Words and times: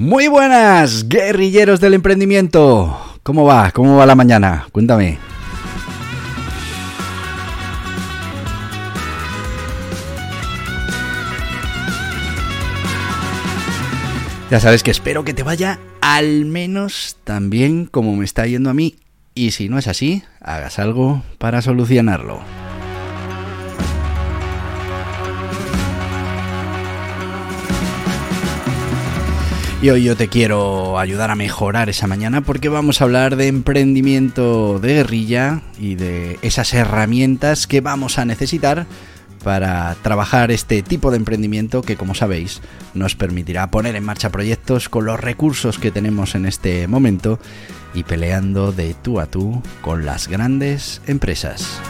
Muy 0.00 0.28
buenas, 0.28 1.08
guerrilleros 1.08 1.80
del 1.80 1.92
emprendimiento. 1.92 2.96
¿Cómo 3.24 3.44
va? 3.44 3.72
¿Cómo 3.72 3.96
va 3.96 4.06
la 4.06 4.14
mañana? 4.14 4.68
Cuéntame. 4.70 5.18
Ya 14.48 14.60
sabes 14.60 14.84
que 14.84 14.92
espero 14.92 15.24
que 15.24 15.34
te 15.34 15.42
vaya 15.42 15.80
al 16.00 16.44
menos 16.44 17.16
tan 17.24 17.50
bien 17.50 17.86
como 17.86 18.14
me 18.14 18.24
está 18.24 18.46
yendo 18.46 18.70
a 18.70 18.74
mí. 18.74 18.94
Y 19.34 19.50
si 19.50 19.68
no 19.68 19.78
es 19.78 19.88
así, 19.88 20.22
hagas 20.40 20.78
algo 20.78 21.24
para 21.38 21.60
solucionarlo. 21.60 22.40
Y 29.80 29.90
hoy 29.90 30.02
yo 30.02 30.16
te 30.16 30.26
quiero 30.26 30.98
ayudar 30.98 31.30
a 31.30 31.36
mejorar 31.36 31.88
esa 31.88 32.08
mañana 32.08 32.40
porque 32.40 32.68
vamos 32.68 33.00
a 33.00 33.04
hablar 33.04 33.36
de 33.36 33.46
emprendimiento 33.46 34.80
de 34.80 34.94
guerrilla 34.94 35.62
y 35.78 35.94
de 35.94 36.36
esas 36.42 36.74
herramientas 36.74 37.68
que 37.68 37.80
vamos 37.80 38.18
a 38.18 38.24
necesitar 38.24 38.86
para 39.44 39.94
trabajar 40.02 40.50
este 40.50 40.82
tipo 40.82 41.12
de 41.12 41.18
emprendimiento 41.18 41.82
que 41.82 41.96
como 41.96 42.16
sabéis 42.16 42.60
nos 42.92 43.14
permitirá 43.14 43.70
poner 43.70 43.94
en 43.94 44.02
marcha 44.02 44.30
proyectos 44.30 44.88
con 44.88 45.04
los 45.04 45.20
recursos 45.20 45.78
que 45.78 45.92
tenemos 45.92 46.34
en 46.34 46.46
este 46.46 46.88
momento 46.88 47.38
y 47.94 48.02
peleando 48.02 48.72
de 48.72 48.94
tú 48.94 49.20
a 49.20 49.26
tú 49.26 49.62
con 49.80 50.04
las 50.04 50.26
grandes 50.26 51.00
empresas. 51.06 51.80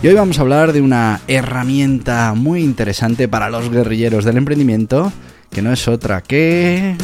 Y 0.00 0.06
hoy 0.06 0.14
vamos 0.14 0.38
a 0.38 0.42
hablar 0.42 0.72
de 0.72 0.80
una 0.80 1.20
herramienta 1.26 2.32
muy 2.34 2.62
interesante 2.62 3.26
para 3.26 3.50
los 3.50 3.68
guerrilleros 3.68 4.24
del 4.24 4.36
emprendimiento, 4.36 5.12
que 5.50 5.60
no 5.60 5.72
es 5.72 5.88
otra 5.88 6.20
que... 6.20 6.96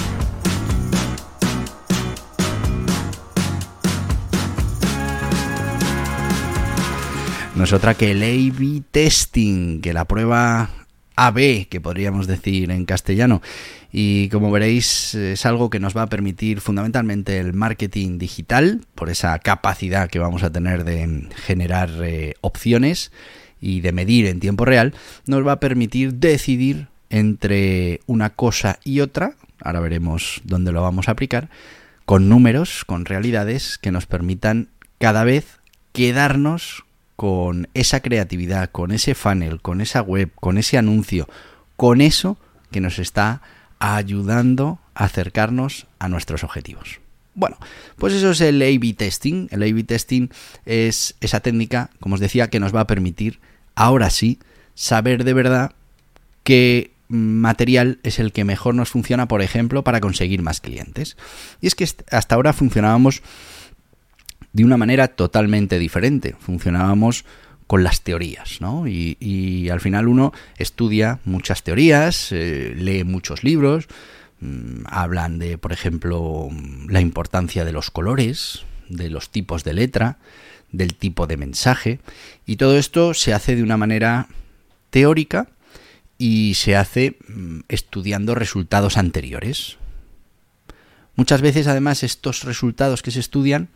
No 7.57 7.65
es 7.65 7.73
otra 7.73 7.95
que 7.95 8.13
el 8.13 8.23
A-B 8.23 8.83
testing, 8.93 9.81
que 9.81 9.93
la 9.93 10.05
prueba 10.05 10.71
AB, 11.17 11.69
que 11.69 11.81
podríamos 11.81 12.27
decir 12.27 12.71
en 12.71 12.85
castellano. 12.85 13.43
Y 13.93 14.29
como 14.31 14.51
veréis, 14.51 15.15
es 15.15 15.47
algo 15.47 15.71
que 15.71 15.81
nos 15.81 15.97
va 15.97 16.03
a 16.03 16.09
permitir 16.09 16.61
fundamentalmente 16.61 17.39
el 17.39 17.53
marketing 17.53 18.19
digital, 18.19 18.81
por 18.95 19.09
esa 19.11 19.39
capacidad 19.39 20.09
que 20.09 20.19
vamos 20.19 20.43
a 20.43 20.51
tener 20.51 20.85
de 20.85 21.29
generar 21.37 21.91
eh, 22.03 22.35
opciones 22.41 23.13
y 23.61 23.81
de 23.81 23.93
medir 23.93 24.27
en 24.27 24.41
tiempo 24.41 24.65
real, 24.65 24.95
nos 25.27 25.47
va 25.47 25.53
a 25.53 25.61
permitir 25.61 26.15
decidir 26.15 26.89
entre 27.09 28.01
una 28.07 28.31
cosa 28.31 28.79
y 28.83 29.01
otra, 29.01 29.35
ahora 29.61 29.81
veremos 29.81 30.41
dónde 30.45 30.73
lo 30.73 30.83
vamos 30.83 31.09
a 31.09 31.13
aplicar, 31.13 31.49
con 32.05 32.29
números, 32.29 32.85
con 32.85 33.05
realidades 33.05 33.79
que 33.79 33.93
nos 33.93 34.07
permitan 34.07 34.69
cada 34.99 35.25
vez 35.25 35.61
quedarnos 35.93 36.85
con 37.17 37.69
esa 37.75 38.01
creatividad, 38.01 38.71
con 38.71 38.91
ese 38.91 39.15
funnel, 39.15 39.61
con 39.61 39.81
esa 39.81 40.03
web, 40.03 40.31
con 40.35 40.59
ese 40.59 40.79
anuncio, 40.79 41.29
con 41.77 42.01
eso 42.01 42.37
que 42.71 42.81
nos 42.81 42.99
está 42.99 43.41
ayudando 43.79 44.81
a 44.95 45.05
acercarnos 45.05 45.87
a 45.99 46.09
nuestros 46.09 46.45
objetivos. 46.45 47.01
Bueno, 47.35 47.57
pues 47.97 48.15
eso 48.15 48.31
es 48.31 48.41
el 48.41 48.63
A-B 48.63 48.95
testing. 48.95 49.49
El 49.51 49.63
A-B 49.63 49.85
testing 49.85 50.29
es 50.65 51.17
esa 51.21 51.41
técnica, 51.41 51.91
como 52.01 52.15
os 52.15 52.21
decía, 52.21 52.49
que 52.49 52.61
nos 52.61 52.75
va 52.75 52.81
a 52.81 52.87
permitir, 52.87 53.41
ahora 53.75 54.11
sí, 54.11 54.39
saber 54.75 55.25
de 55.25 55.35
verdad 55.35 55.73
qué 56.45 56.93
material 57.09 57.99
es 58.03 58.19
el 58.19 58.33
que 58.33 58.45
mejor 58.45 58.75
nos 58.75 58.91
funciona, 58.91 59.29
por 59.29 59.43
ejemplo, 59.43 59.85
para 59.85 60.01
conseguir 60.01 60.43
más 60.43 60.61
clientes. 60.61 61.17
Y 61.61 61.67
es 61.67 61.75
que 61.75 61.89
hasta 62.11 62.35
ahora 62.35 62.53
funcionábamos 62.53 63.23
de 64.55 64.65
una 64.65 64.79
manera 64.79 65.09
totalmente 65.09 65.79
diferente. 65.79 66.35
Funcionábamos 66.39 67.27
con 67.67 67.83
las 67.83 68.03
teorías, 68.03 68.61
¿no? 68.61 68.87
Y, 68.87 69.69
al 69.71 69.81
final 69.81 70.09
uno 70.09 70.33
estudia 70.57 71.19
muchas 71.25 71.63
teorías, 71.63 72.31
eh, 72.31 72.73
lee 72.77 73.05
muchos 73.05 73.43
libros, 73.43 73.89
mm, 74.41 74.85
hablan 74.87 75.39
de, 75.39 75.59
por 75.59 75.73
ejemplo, 75.73 76.49
la 76.89 77.01
importancia 77.01 77.65
de 77.65 77.73
los 77.73 77.91
colores, 77.91 78.65
de 78.89 79.11
los 79.11 79.31
tipos 79.31 79.65
de 79.65 79.73
letra, 79.73 80.19
del 80.71 80.95
tipo 80.95 81.27
de 81.27 81.37
mensaje, 81.37 82.01
y 82.47 82.57
todo 82.57 82.79
esto 82.79 83.13
se 83.15 83.33
hace 83.33 83.57
de 83.57 83.63
una 83.63 83.77
manera 83.77 84.29
teórica 84.91 85.49
y 86.17 86.55
se 86.55 86.77
hace 86.77 87.17
mm, 87.27 87.61
estudiando 87.69 88.37
resultados 88.37 88.99
anteriores. 88.99 89.79
Muchas 91.17 91.41
veces, 91.41 91.67
además, 91.67 92.05
estos 92.05 92.45
resultados 92.45 93.03
que 93.03 93.11
se 93.11 93.21
estudian 93.21 93.69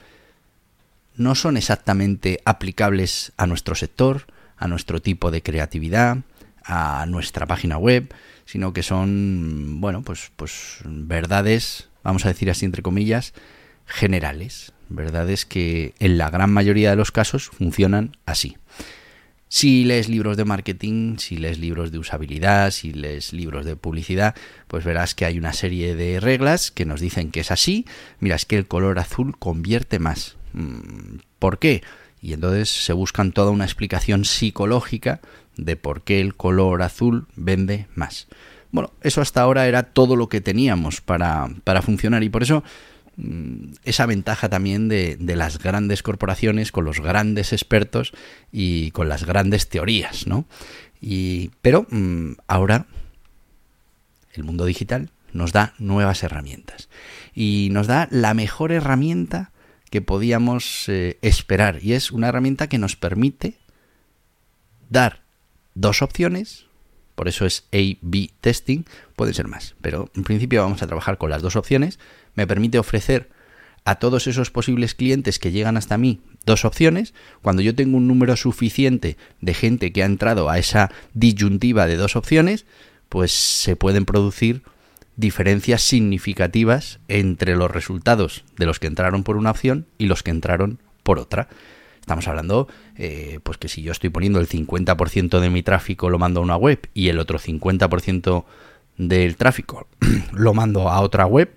no 1.19 1.35
son 1.35 1.57
exactamente 1.57 2.41
aplicables 2.45 3.33
a 3.37 3.47
nuestro 3.47 3.75
sector, 3.75 4.27
a 4.57 4.69
nuestro 4.69 5.03
tipo 5.03 5.31
de 5.31 5.43
creatividad, 5.43 6.19
a 6.65 7.07
nuestra 7.07 7.47
página 7.47 7.79
web, 7.79 8.13
sino 8.45 8.73
que 8.73 8.83
son, 8.83 9.81
bueno, 9.81 10.03
pues, 10.03 10.33
pues 10.37 10.79
verdades, 10.85 11.91
vamos 12.03 12.25
a 12.25 12.29
decir 12.29 12.51
así 12.51 12.65
entre 12.65 12.83
comillas, 12.83 13.35
generales, 13.87 14.73
verdades 14.89 15.45
que 15.45 15.95
en 15.99 16.19
la 16.19 16.31
gran 16.31 16.53
mayoría 16.53 16.91
de 16.91 16.97
los 16.97 17.13
casos 17.13 17.49
funcionan 17.49 18.17
así. 18.25 18.57
Si 19.51 19.85
lees 19.85 20.11
libros 20.11 20.37
de 20.37 20.45
marketing, 20.45 21.17
si 21.17 21.39
lees 21.39 21.59
libros 21.59 21.91
de 21.91 21.99
usabilidad, 21.99 22.71
si 22.71 22.93
lees 22.93 23.33
libros 23.33 23.65
de 23.65 23.77
publicidad, 23.77 24.35
pues 24.67 24.85
verás 24.85 25.15
que 25.15 25.25
hay 25.25 25.39
una 25.39 25.55
serie 25.55 25.97
de 25.97 26.21
reglas 26.21 26.71
que 26.71 26.85
nos 26.85 27.01
dicen 27.01 27.31
que 27.31 27.41
es 27.41 27.51
así. 27.51 27.87
Mira, 28.21 28.37
es 28.37 28.45
que 28.45 28.59
el 28.59 28.67
color 28.67 28.99
azul 28.99 29.39
convierte 29.39 29.99
más. 29.99 30.38
Mm, 30.59 31.21
¿Por 31.39 31.59
qué? 31.59 31.83
Y 32.21 32.33
entonces 32.33 32.69
se 32.69 32.93
buscan 32.93 33.31
toda 33.31 33.53
una 33.53 33.65
explicación 33.65 34.25
psicológica 34.25 35.21
de 35.57 35.77
por 35.77 36.03
qué 36.03 36.21
el 36.21 36.35
color 36.35 36.83
azul 36.83 37.27
vende 37.37 37.87
más. 37.95 38.27
Bueno, 38.73 38.93
eso 39.03 39.21
hasta 39.21 39.41
ahora 39.41 39.69
era 39.69 39.85
todo 39.85 40.17
lo 40.17 40.29
que 40.29 40.41
teníamos 40.41 41.01
para, 41.01 41.49
para 41.63 41.81
funcionar 41.81 42.25
y 42.25 42.29
por 42.29 42.43
eso 42.43 42.65
mm, 43.17 43.75
esa 43.85 44.07
ventaja 44.07 44.49
también 44.49 44.89
de, 44.89 45.17
de, 45.17 45.37
las 45.37 45.59
grandes 45.59 46.03
corporaciones 46.03 46.73
con 46.73 46.85
los 46.85 47.01
grandes 47.01 47.53
expertos 47.53 48.13
y 48.53 48.91
con 48.91 49.09
las 49.09 49.25
grandes 49.25 49.69
teorías, 49.69 50.27
¿no? 50.27 50.45
Y, 51.01 51.53
pero 51.63 51.87
mm, 51.89 52.33
ahora 52.49 52.87
el 54.35 54.43
mundo 54.43 54.65
digital 54.65 55.11
nos 55.33 55.53
da 55.53 55.75
nuevas 55.79 56.25
herramientas 56.25 56.89
y 57.33 57.69
nos 57.71 57.87
da 57.87 58.09
la 58.11 58.35
mejor 58.35 58.73
herramienta 58.73 59.53
que 59.91 60.03
podíamos 60.03 60.89
eh, 60.89 61.19
esperar. 61.23 61.79
Y 61.83 61.95
es 61.95 62.11
una 62.11 62.29
herramienta 62.29 62.69
que 62.69 62.79
nos 62.79 62.97
permite 62.97 63.55
dar 64.91 65.23
dos 65.75 66.03
opciones, 66.03 66.67
por 67.15 67.29
eso 67.29 67.47
es 67.47 67.65
A-B 67.73 68.31
testing, 68.41 68.85
pueden 69.17 69.35
ser 69.35 69.49
más, 69.49 69.75
pero 69.81 70.11
en 70.15 70.25
principio 70.25 70.63
vamos 70.63 70.83
a 70.83 70.87
trabajar 70.87 71.19
con 71.19 71.31
las 71.31 71.43
dos 71.43 71.57
opciones, 71.57 71.99
me 72.35 72.47
permite 72.47 72.79
ofrecer 72.79 73.29
a 73.85 73.97
todos 73.97 74.27
esos 74.27 74.51
posibles 74.51 74.95
clientes 74.95 75.39
que 75.39 75.51
llegan 75.51 75.77
hasta 75.77 75.99
mí 75.99 76.21
dos 76.45 76.65
opciones, 76.65 77.15
cuando 77.43 77.63
yo 77.63 77.75
tengo 77.75 77.97
un 77.97 78.09
número 78.09 78.37
suficiente 78.37 79.17
de 79.41 79.55
gente 79.55 79.93
que 79.93 80.03
ha 80.03 80.07
entrado 80.07 80.51
a 80.51 80.59
esa 80.59 80.91
disyuntiva 81.15 81.87
de 81.87 81.97
dos 81.97 82.17
opciones, 82.17 82.67
pues 83.09 83.33
se 83.33 83.77
pueden 83.77 84.05
producir 84.05 84.63
diferencias 85.19 85.83
significativas 85.83 87.01
entre 87.09 87.57
los 87.57 87.71
resultados 87.71 88.45
de 88.57 88.67
los 88.67 88.79
que 88.79 88.87
entraron 88.87 89.25
por 89.25 89.37
una 89.37 89.51
opción 89.51 89.87
y 89.99 90.07
los 90.07 90.23
que 90.23 90.31
entraron 90.31 90.79
por 91.03 91.19
otra. 91.19 91.49
Estamos 92.01 92.29
hablando, 92.29 92.69
eh, 92.97 93.41
pues 93.43 93.59
que 93.59 93.69
si 93.69 93.83
yo 93.83 93.91
estoy 93.91 94.11
poniendo 94.11 94.39
el 94.39 94.49
50% 94.49 95.41
de 95.41 95.51
mi 95.51 95.65
tráfico 95.65 96.09
lo 96.09 96.21
mando 96.21 96.39
a 96.39 96.45
una 96.45 96.57
web 96.57 96.89
y 96.95 97.09
el 97.09 97.19
otro 97.19 97.41
50% 97.41 98.45
del 98.97 99.37
tráfico 99.37 99.89
lo 100.33 100.55
mando 100.55 100.89
a 100.89 101.01
otra 101.01 101.27
web, 101.27 101.53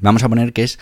vamos 0.00 0.22
a 0.22 0.28
poner 0.28 0.52
que 0.52 0.62
es 0.62 0.78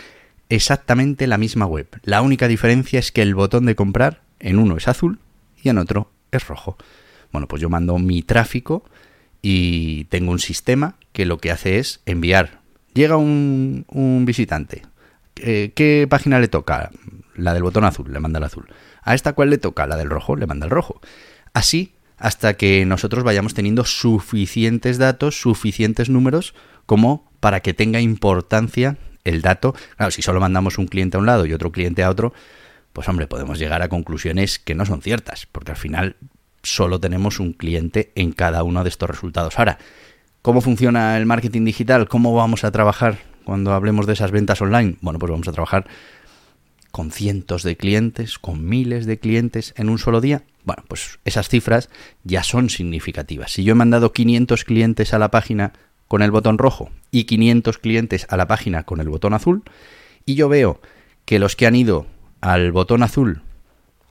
exactamente 0.49 1.29
la 1.29 1.38
misma 1.38 1.64
web. 1.64 1.87
La 2.02 2.23
única 2.23 2.49
diferencia 2.49 2.99
es 2.99 3.12
que 3.12 3.23
el 3.23 3.37
botón 3.37 3.67
de 3.67 3.76
comprar 3.76 4.20
en 4.40 4.58
uno 4.58 4.76
es 4.76 4.88
azul 4.88 5.20
y 5.62 5.69
en 5.69 5.79
otro 5.79 6.11
es 6.32 6.47
rojo. 6.49 6.76
Bueno, 7.31 7.47
pues 7.47 7.62
yo 7.62 7.70
mando 7.70 7.99
mi 7.99 8.23
tráfico 8.23 8.85
y 9.46 10.05
tengo 10.05 10.32
un 10.32 10.38
sistema 10.38 10.94
que 11.12 11.26
lo 11.26 11.37
que 11.37 11.50
hace 11.50 11.79
es 11.79 12.00
enviar. 12.06 12.62
Llega 12.94 13.19
un, 13.19 13.85
visitante. 14.26 14.87
Eh, 15.37 15.73
¿Qué 15.76 16.06
página 16.08 16.41
le 16.41 16.49
toca? 16.49 16.91
La 17.37 17.52
del 17.52 17.62
botón 17.62 17.85
azul, 17.85 18.11
le 18.11 18.20
manda 18.20 18.38
el 18.38 18.44
azul. 18.44 18.73
¿A 19.02 19.14
esta 19.14 19.35
cuál 19.35 19.50
le 19.50 19.58
toca? 19.58 19.87
La 19.87 19.99
del 19.99 20.08
rojo, 20.08 20.35
le 20.35 20.46
manda 20.46 20.64
el 20.64 20.70
rojo. 20.70 20.99
Así 21.52 21.93
hasta 22.17 22.55
que 22.55 22.87
nosotros 22.87 23.23
vayamos 23.23 23.52
teniendo 23.52 23.85
suficientes 23.85 24.96
datos, 24.96 25.38
suficientes 25.38 26.08
números, 26.08 26.55
como 26.87 27.31
para 27.40 27.61
que 27.61 27.75
tenga 27.75 28.00
importancia 28.00 28.97
el 29.25 29.43
dato. 29.43 29.75
Claro, 29.99 30.11
si 30.11 30.23
solo 30.23 30.40
mandamos 30.40 30.79
un 30.79 30.87
cliente 30.87 31.19
a 31.19 31.20
un 31.20 31.26
lado 31.26 31.44
y 31.44 31.52
otro 31.52 31.70
cliente 31.70 32.02
a 32.02 32.08
otro, 32.08 32.32
pues 32.94 33.06
hombre, 33.11 33.26
podemos 33.26 33.58
llegar 33.58 33.82
a 33.82 33.90
conclusiones 33.90 34.58
que 34.58 34.75
no 34.75 34.87
son 34.87 35.02
ciertas, 35.02 35.44
porque 35.44 35.73
al 35.73 35.76
final 35.76 36.17
solo 36.64 36.99
tenemos 36.99 37.38
un 37.38 37.52
cliente 37.52 38.11
en 38.16 38.32
cada 38.32 38.62
uno 38.64 38.82
de 38.82 38.88
estos 38.88 39.08
resultados. 39.08 39.58
Ahora, 39.58 39.78
¿cómo 40.43 40.61
funciona 40.61 41.16
el 41.16 41.26
marketing 41.26 41.64
digital? 41.64 42.08
¿Cómo 42.08 42.34
vamos 42.34 42.64
a 42.64 42.72
trabajar 42.72 43.19
cuando 43.44 43.72
hablemos 43.72 44.06
de 44.06 44.14
esas 44.14 44.32
ventas 44.32 44.61
online? 44.61 44.96
Bueno, 45.00 45.19
pues 45.19 45.31
vamos 45.31 45.49
a 45.49 45.52
trabajar 45.52 45.87
con 46.90 47.11
cientos 47.11 47.62
de 47.62 47.76
clientes, 47.76 48.38
con 48.38 48.64
miles 48.69 49.06
de 49.06 49.19
clientes 49.19 49.75
en 49.76 49.88
un 49.88 49.99
solo 49.99 50.20
día. 50.20 50.44
Bueno, 50.64 50.84
pues 50.88 51.19
esas 51.25 51.49
cifras 51.49 51.90
ya 52.22 52.43
son 52.43 52.70
significativas. 52.70 53.52
Si 53.52 53.64
yo 53.64 53.72
he 53.72 53.75
mandado 53.75 54.12
500 54.12 54.64
clientes 54.64 55.12
a 55.12 55.19
la 55.19 55.31
página 55.31 55.72
con 56.08 56.22
el 56.22 56.31
botón 56.31 56.56
rojo 56.56 56.90
y 57.11 57.25
500 57.25 57.78
clientes 57.78 58.26
a 58.31 58.37
la 58.37 58.46
página 58.46 58.84
con 58.84 59.00
el 59.00 59.08
botón 59.08 59.34
azul, 59.34 59.64
y 60.25 60.37
yo 60.37 60.49
veo 60.49 60.81
que 61.25 61.38
los 61.38 61.56
que 61.56 61.66
han 61.66 61.75
ido 61.75 62.06
al 62.40 62.72
botón 62.72 63.02
azul 63.02 63.43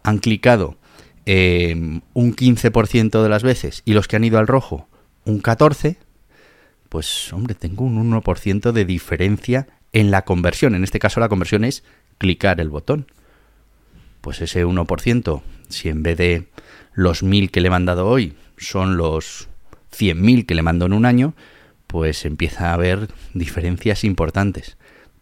han 0.03 0.17
clicado 0.17 0.75
eh, 1.25 1.73
un 2.13 2.35
15% 2.35 3.23
de 3.23 3.29
las 3.29 3.43
veces 3.43 3.81
y 3.85 3.93
los 3.93 4.07
que 4.07 4.15
han 4.15 4.23
ido 4.23 4.39
al 4.39 4.47
rojo 4.47 4.87
un 5.25 5.41
14%, 5.41 5.97
pues 6.89 7.33
hombre, 7.33 7.55
tengo 7.55 7.85
un 7.85 8.11
1% 8.11 8.71
de 8.71 8.85
diferencia 8.85 9.67
en 9.93 10.11
la 10.11 10.23
conversión. 10.23 10.75
En 10.75 10.83
este 10.83 10.99
caso 10.99 11.19
la 11.19 11.29
conversión 11.29 11.63
es 11.63 11.83
clicar 12.17 12.59
el 12.59 12.69
botón. 12.69 13.07
Pues 14.21 14.41
ese 14.41 14.65
1%, 14.65 15.41
si 15.69 15.89
en 15.89 16.03
vez 16.03 16.17
de 16.17 16.47
los 16.93 17.23
1000 17.23 17.51
que 17.51 17.61
le 17.61 17.67
he 17.67 17.71
mandado 17.71 18.07
hoy 18.07 18.35
son 18.57 18.97
los 18.97 19.49
100.000 19.97 20.45
que 20.45 20.55
le 20.55 20.61
mando 20.61 20.85
en 20.85 20.93
un 20.93 21.05
año, 21.05 21.33
pues 21.87 22.25
empieza 22.25 22.69
a 22.69 22.73
haber 22.73 23.09
diferencias 23.33 24.03
importantes. 24.03 24.77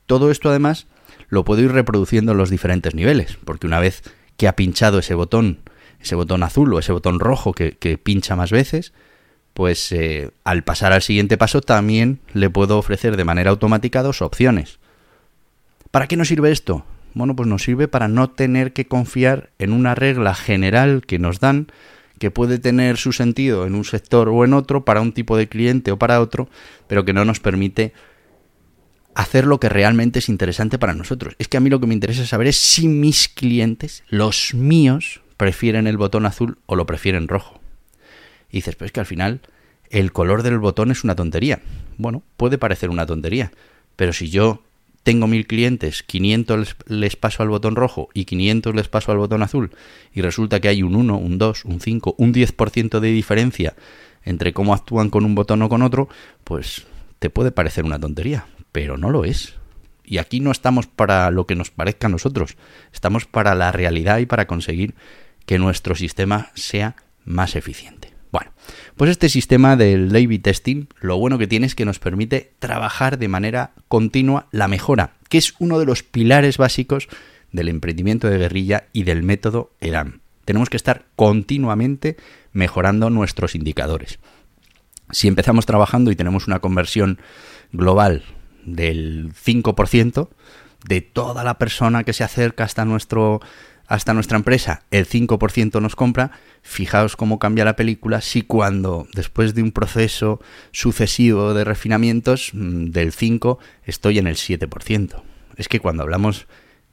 Todo 0.06 0.32
esto 0.32 0.50
además 0.50 0.88
lo 1.30 1.46
puedo 1.46 1.62
ir 1.62 1.72
reproduciendo 1.72 2.34
en 2.34 2.38
los 2.38 2.50
diferentes 2.50 2.96
niveles, 2.96 3.38
porque 3.46 3.68
una 3.68 3.80
vez 3.80 4.04
que 4.38 4.48
ha 4.48 4.56
pinchado 4.56 5.00
ese 5.00 5.14
botón, 5.14 5.60
ese 6.02 6.16
botón 6.16 6.44
azul 6.44 6.74
o 6.74 6.80
ese 6.80 6.92
botón 6.92 7.20
rojo 7.20 7.54
que, 7.54 8.00
pincha 8.02 8.36
más 8.36 8.52
veces, 8.52 8.94
pues 9.54 9.92
eh, 9.92 10.32
al 10.44 10.64
pasar 10.64 10.94
al 10.94 11.02
siguiente 11.02 11.38
paso 11.38 11.62
también 11.62 12.20
le 12.34 12.50
puedo 12.50 12.78
ofrecer 12.78 13.18
de 13.18 13.26
manera 13.26 13.52
automática 13.52 14.02
dos 14.02 14.22
opciones. 14.22 14.80
¿Para 15.92 16.08
qué 16.08 16.16
nos 16.16 16.30
sirve 16.30 16.52
esto? 16.52 16.86
Bueno, 17.14 17.36
pues 17.36 17.48
nos 17.48 17.64
sirve 17.64 17.88
para 17.88 18.08
no 18.08 18.30
tener 18.30 18.72
que 18.72 18.88
confiar 18.88 19.50
en 19.60 19.74
una 19.74 19.96
regla 19.96 20.34
general 20.34 21.04
que 21.06 21.20
nos 21.20 21.40
dan, 21.42 21.68
que 22.18 22.32
puede 22.32 22.60
tener 22.60 22.98
su 22.98 23.12
sentido 23.12 23.66
en 23.66 23.76
un 23.76 23.84
sector 23.84 24.30
o 24.30 24.46
en 24.46 24.54
otro, 24.54 24.86
para 24.86 25.02
un 25.02 25.12
tipo 25.12 25.36
de 25.36 25.50
cliente 25.50 25.92
o 25.92 25.98
para 25.98 26.22
otro, 26.22 26.48
pero 26.88 27.04
que 27.04 27.14
no 27.14 27.26
nos 27.26 27.40
permite 27.40 27.94
hacer 29.16 29.46
lo 29.46 29.60
que 29.60 29.68
realmente 29.68 30.20
es 30.20 30.30
interesante 30.30 30.80
para 30.80 30.94
nosotros. 30.94 31.36
Es 31.38 31.48
que 31.48 31.58
a 31.58 31.60
mí 31.60 31.70
lo 31.70 31.80
que 31.80 31.88
me 31.88 31.94
interesa 31.94 32.26
saber 32.26 32.48
es 32.48 32.58
si 32.58 32.88
mis 32.88 33.28
clientes, 33.28 34.04
los 34.08 34.54
míos, 34.54 35.22
prefieren 35.42 35.88
el 35.88 35.98
botón 35.98 36.28
azul 36.28 36.60
o 36.68 36.76
lo 36.76 36.86
prefieren 36.86 37.28
rojo. 37.28 37.60
Y 38.52 38.58
dices, 38.58 38.76
pues 38.76 38.90
es 38.90 38.92
que 38.92 39.00
al 39.00 39.08
final 39.08 39.42
el 39.90 40.12
color 40.12 40.44
del 40.44 40.60
botón 40.60 40.92
es 40.92 41.04
una 41.04 41.16
tontería. 41.16 41.62
Bueno, 41.98 42.22
puede 42.38 42.60
parecer 42.60 42.92
una 42.92 43.08
tontería, 43.08 43.52
pero 43.96 44.14
si 44.14 44.30
yo 44.30 44.62
tengo 45.02 45.26
mil 45.26 45.48
clientes, 45.48 46.04
500 46.04 46.76
les, 46.86 47.16
paso 47.16 47.42
al 47.42 47.50
botón 47.50 47.76
rojo 47.76 48.10
y 48.14 48.26
500 48.26 48.76
les 48.76 48.88
paso 48.88 49.12
al 49.12 49.18
botón 49.18 49.42
azul, 49.42 49.72
y 50.14 50.22
resulta 50.22 50.60
que 50.60 50.68
hay 50.68 50.84
un 50.84 50.94
1, 50.94 51.18
un 51.18 51.40
2, 51.40 51.66
un 51.66 51.82
5, 51.82 52.14
un 52.20 52.36
10% 52.36 53.00
de 53.00 53.12
diferencia 53.12 53.74
entre 54.24 54.54
cómo 54.54 54.76
actúan 54.76 55.10
con 55.10 55.26
un 55.26 55.34
botón 55.34 55.64
o 55.64 55.70
con 55.70 55.82
otro, 55.82 56.08
pues 56.44 56.86
te 57.18 57.32
puede 57.32 57.52
parecer 57.52 57.84
una 57.84 57.98
tontería, 57.98 58.46
pero 58.72 58.96
no 58.96 59.10
lo 59.10 59.26
es. 59.26 59.56
Y 60.06 60.20
aquí 60.20 60.40
no 60.40 60.52
estamos 60.52 60.86
para 60.86 61.32
lo 61.32 61.48
que 61.48 61.56
nos 61.56 61.72
parezca 61.72 62.06
a 62.06 62.12
nosotros, 62.12 62.58
estamos 62.94 63.26
para 63.26 63.56
la 63.56 63.72
realidad 63.72 64.20
y 64.20 64.28
para 64.28 64.46
conseguir 64.46 64.94
que 65.46 65.60
nuestro 65.60 65.96
sistema 65.96 66.52
sea 66.56 66.96
más 67.26 67.56
eficiente. 67.56 68.14
Bueno, 68.32 68.52
pues 68.96 69.12
este 69.12 69.30
sistema 69.30 69.76
del 69.76 70.16
A-B 70.16 70.40
testing, 70.40 70.88
lo 71.00 71.18
bueno 71.18 71.38
que 71.38 71.48
tiene 71.48 71.66
es 71.66 71.76
que 71.76 71.86
nos 71.86 72.00
permite 72.00 72.54
trabajar 72.60 73.18
de 73.18 73.28
manera 73.28 73.72
continua 73.88 74.48
la 74.52 74.68
mejora, 74.68 75.14
que 75.30 75.38
es 75.38 75.54
uno 75.60 75.80
de 75.80 75.86
los 75.86 76.04
pilares 76.04 76.58
básicos 76.58 77.10
del 77.52 77.68
emprendimiento 77.68 78.30
de 78.30 78.38
guerrilla 78.38 78.86
y 78.94 79.04
del 79.04 79.24
método 79.24 79.72
ERAM. 79.82 80.22
Tenemos 80.46 80.70
que 80.70 80.78
estar 80.78 81.06
continuamente 81.16 82.18
mejorando 82.54 83.10
nuestros 83.10 83.54
indicadores. 83.56 84.20
Si 85.12 85.28
empezamos 85.28 85.66
trabajando 85.66 86.12
y 86.12 86.16
tenemos 86.16 86.48
una 86.48 86.60
conversión 86.60 87.20
global 87.74 88.24
del 88.64 89.34
5%, 89.34 90.30
de 90.86 91.02
toda 91.02 91.44
la 91.44 91.58
persona 91.58 92.04
que 92.04 92.14
se 92.14 92.24
acerca 92.24 92.64
hasta 92.64 92.86
nuestro 92.86 93.42
hasta 93.92 94.14
nuestra 94.14 94.38
empresa 94.38 94.84
el 94.90 95.06
5% 95.06 95.82
nos 95.82 95.98
compra, 95.98 96.32
fijaos 96.62 97.18
cómo 97.18 97.40
cambia 97.40 97.66
la 97.66 97.76
película 97.76 98.22
si 98.22 98.42
cuando 98.42 99.06
después 99.14 99.54
de 99.54 99.64
un 99.64 99.74
proceso 99.74 100.40
sucesivo 100.72 101.54
de 101.54 101.66
refinamientos 101.66 102.52
mm, 102.54 102.86
del 102.92 103.12
5 103.12 103.60
estoy 103.84 104.18
en 104.18 104.28
el 104.28 104.38
7%. 104.38 105.24
Es 105.58 105.68
que 105.68 105.82
cuando 105.82 106.04
hablamos 106.04 106.48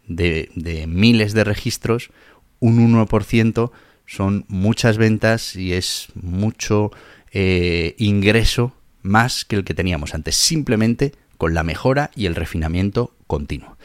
de, 0.08 0.50
miles 0.88 1.34
de 1.34 1.44
registros, 1.44 2.10
un 2.58 2.92
1% 2.92 3.70
son 4.04 4.44
muchas 4.48 4.98
ventas 4.98 5.54
y 5.54 5.74
es 5.74 6.08
mucho 6.14 6.90
eh, 7.30 7.94
ingreso 7.98 8.72
más 9.02 9.44
que 9.44 9.54
el 9.54 9.62
que 9.62 9.74
teníamos 9.74 10.14
antes, 10.14 10.34
simplemente 10.34 11.12
con 11.36 11.54
la 11.54 11.62
mejora 11.62 12.10
y 12.16 12.26
el 12.26 12.34
refinamiento 12.34 13.14
continuo. 13.28 13.77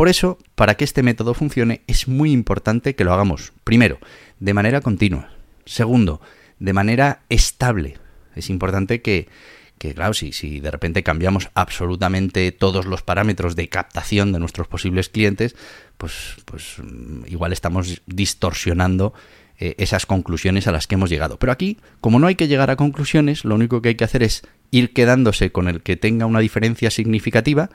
Por 0.00 0.08
eso, 0.08 0.38
para 0.54 0.78
que 0.78 0.84
este 0.84 1.02
método 1.02 1.34
funcione, 1.34 1.82
es 1.86 2.08
muy 2.08 2.32
importante 2.32 2.94
que 2.94 3.04
lo 3.04 3.12
hagamos, 3.12 3.52
primero, 3.64 3.98
de 4.38 4.54
manera 4.54 4.80
continua. 4.80 5.28
Segundo, 5.66 6.22
de 6.58 6.72
manera 6.72 7.20
estable. 7.28 7.98
Es 8.34 8.48
importante 8.48 9.02
que, 9.02 9.28
claro, 9.76 10.14
si, 10.14 10.32
si 10.32 10.58
de 10.58 10.70
repente 10.70 11.02
cambiamos 11.02 11.50
absolutamente 11.52 12.50
todos 12.50 12.86
los 12.86 13.02
parámetros 13.02 13.56
de 13.56 13.68
captación 13.68 14.32
de 14.32 14.38
nuestros 14.38 14.68
posibles 14.68 15.10
clientes, 15.10 15.54
pues, 15.98 16.36
pues 16.46 16.76
mm, 16.78 17.26
igual 17.26 17.52
estamos 17.52 18.00
distorsionando 18.06 19.12
eh, 19.58 19.74
esas 19.76 20.06
conclusiones 20.06 20.66
a 20.66 20.72
las 20.72 20.86
que 20.86 20.94
hemos 20.94 21.10
llegado. 21.10 21.38
Pero 21.38 21.52
aquí, 21.52 21.76
como 22.00 22.18
no 22.18 22.26
hay 22.26 22.36
que 22.36 22.48
llegar 22.48 22.70
a 22.70 22.76
conclusiones, 22.76 23.44
lo 23.44 23.54
único 23.54 23.82
que 23.82 23.90
hay 23.90 23.96
que 23.96 24.04
hacer 24.04 24.22
es 24.22 24.44
ir 24.70 24.94
quedándose 24.94 25.52
con 25.52 25.68
el 25.68 25.82
que 25.82 25.98
tenga 25.98 26.24
una 26.24 26.40
diferencia 26.40 26.90
significativa, 26.90 27.68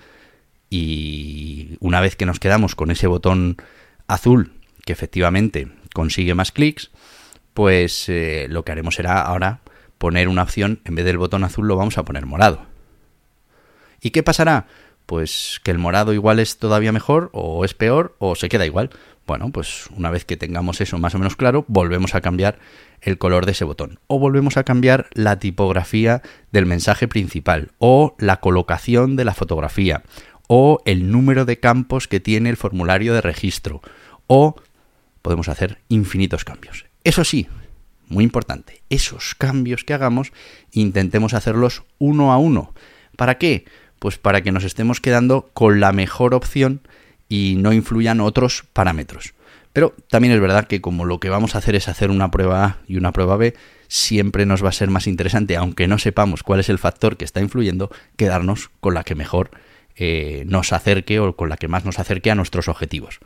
y 0.69 1.77
una 1.79 2.01
vez 2.01 2.15
que 2.15 2.25
nos 2.25 2.39
quedamos 2.39 2.75
con 2.75 2.91
ese 2.91 3.07
botón 3.07 3.57
azul 4.07 4.53
que 4.85 4.93
efectivamente 4.93 5.67
consigue 5.93 6.35
más 6.35 6.51
clics, 6.51 6.91
pues 7.53 8.09
eh, 8.09 8.47
lo 8.49 8.63
que 8.63 8.71
haremos 8.71 8.95
será 8.95 9.21
ahora 9.21 9.61
poner 9.97 10.27
una 10.27 10.43
opción, 10.43 10.81
en 10.85 10.95
vez 10.95 11.05
del 11.05 11.17
botón 11.17 11.43
azul 11.43 11.67
lo 11.67 11.75
vamos 11.75 11.97
a 11.97 12.03
poner 12.03 12.25
morado. 12.25 12.65
¿Y 14.01 14.11
qué 14.11 14.23
pasará? 14.23 14.67
Pues 15.05 15.59
que 15.63 15.71
el 15.71 15.77
morado 15.77 16.13
igual 16.13 16.39
es 16.39 16.57
todavía 16.57 16.91
mejor 16.91 17.29
o 17.33 17.63
es 17.65 17.73
peor 17.73 18.15
o 18.19 18.35
se 18.35 18.49
queda 18.49 18.65
igual. 18.65 18.89
Bueno, 19.25 19.51
pues 19.51 19.87
una 19.95 20.11
vez 20.11 20.25
que 20.25 20.37
tengamos 20.37 20.81
eso 20.81 20.99
más 20.99 21.15
o 21.15 21.17
menos 21.17 21.35
claro, 21.35 21.65
volvemos 21.67 22.13
a 22.13 22.21
cambiar 22.21 22.59
el 23.01 23.17
color 23.17 23.45
de 23.45 23.53
ese 23.53 23.65
botón 23.65 23.99
o 24.05 24.19
volvemos 24.19 24.57
a 24.57 24.63
cambiar 24.63 25.07
la 25.13 25.39
tipografía 25.39 26.21
del 26.51 26.67
mensaje 26.67 27.07
principal 27.07 27.71
o 27.79 28.15
la 28.19 28.39
colocación 28.39 29.15
de 29.15 29.25
la 29.25 29.33
fotografía 29.33 30.03
o 30.47 30.81
el 30.85 31.11
número 31.11 31.45
de 31.45 31.59
campos 31.59 32.07
que 32.07 32.19
tiene 32.19 32.49
el 32.49 32.57
formulario 32.57 33.13
de 33.13 33.21
registro 33.21 33.81
o 34.27 34.55
podemos 35.21 35.49
hacer 35.49 35.79
infinitos 35.89 36.43
cambios. 36.45 36.85
Eso 37.03 37.23
sí, 37.23 37.47
muy 38.07 38.23
importante, 38.23 38.81
esos 38.89 39.35
cambios 39.35 39.83
que 39.83 39.93
hagamos 39.93 40.31
intentemos 40.71 41.33
hacerlos 41.33 41.83
uno 41.97 42.31
a 42.31 42.37
uno. 42.37 42.73
¿Para 43.15 43.37
qué? 43.37 43.65
Pues 43.99 44.17
para 44.17 44.41
que 44.41 44.51
nos 44.51 44.63
estemos 44.63 45.01
quedando 45.01 45.49
con 45.53 45.79
la 45.79 45.91
mejor 45.91 46.33
opción 46.33 46.81
y 47.29 47.55
no 47.57 47.73
influyan 47.73 48.21
otros 48.21 48.65
parámetros. 48.73 49.33
Pero 49.73 49.93
también 50.09 50.33
es 50.33 50.39
verdad 50.39 50.67
que 50.67 50.79
como 50.79 51.05
lo 51.05 51.19
que 51.19 51.29
vamos 51.29 51.55
a 51.55 51.57
hacer 51.57 51.75
es 51.75 51.87
hacer 51.87 52.09
una 52.09 52.31
prueba 52.31 52.63
A 52.63 52.77
y 52.87 52.97
una 52.97 53.11
prueba 53.11 53.35
B, 53.35 53.55
siempre 53.87 54.45
nos 54.45 54.63
va 54.63 54.69
a 54.69 54.73
ser 54.73 54.89
más 54.89 55.07
interesante, 55.07 55.57
aunque 55.57 55.87
no 55.87 55.97
sepamos 55.97 56.43
cuál 56.43 56.59
es 56.59 56.69
el 56.69 56.79
factor 56.79 57.17
que 57.17 57.25
está 57.25 57.41
influyendo, 57.41 57.91
quedarnos 58.15 58.69
con 58.79 58.93
la 58.93 59.03
que 59.03 59.15
mejor 59.15 59.51
eh, 59.97 60.43
nos 60.45 60.73
acerque 60.73 61.21
o 61.21 61.37
con 61.37 61.47
la 61.47 61.55
que 61.55 61.69
más 61.69 61.85
nos 61.85 61.99
acerque 61.99 62.29
a 62.29 62.35
nuestros 62.35 62.67
objetivos. 62.67 63.19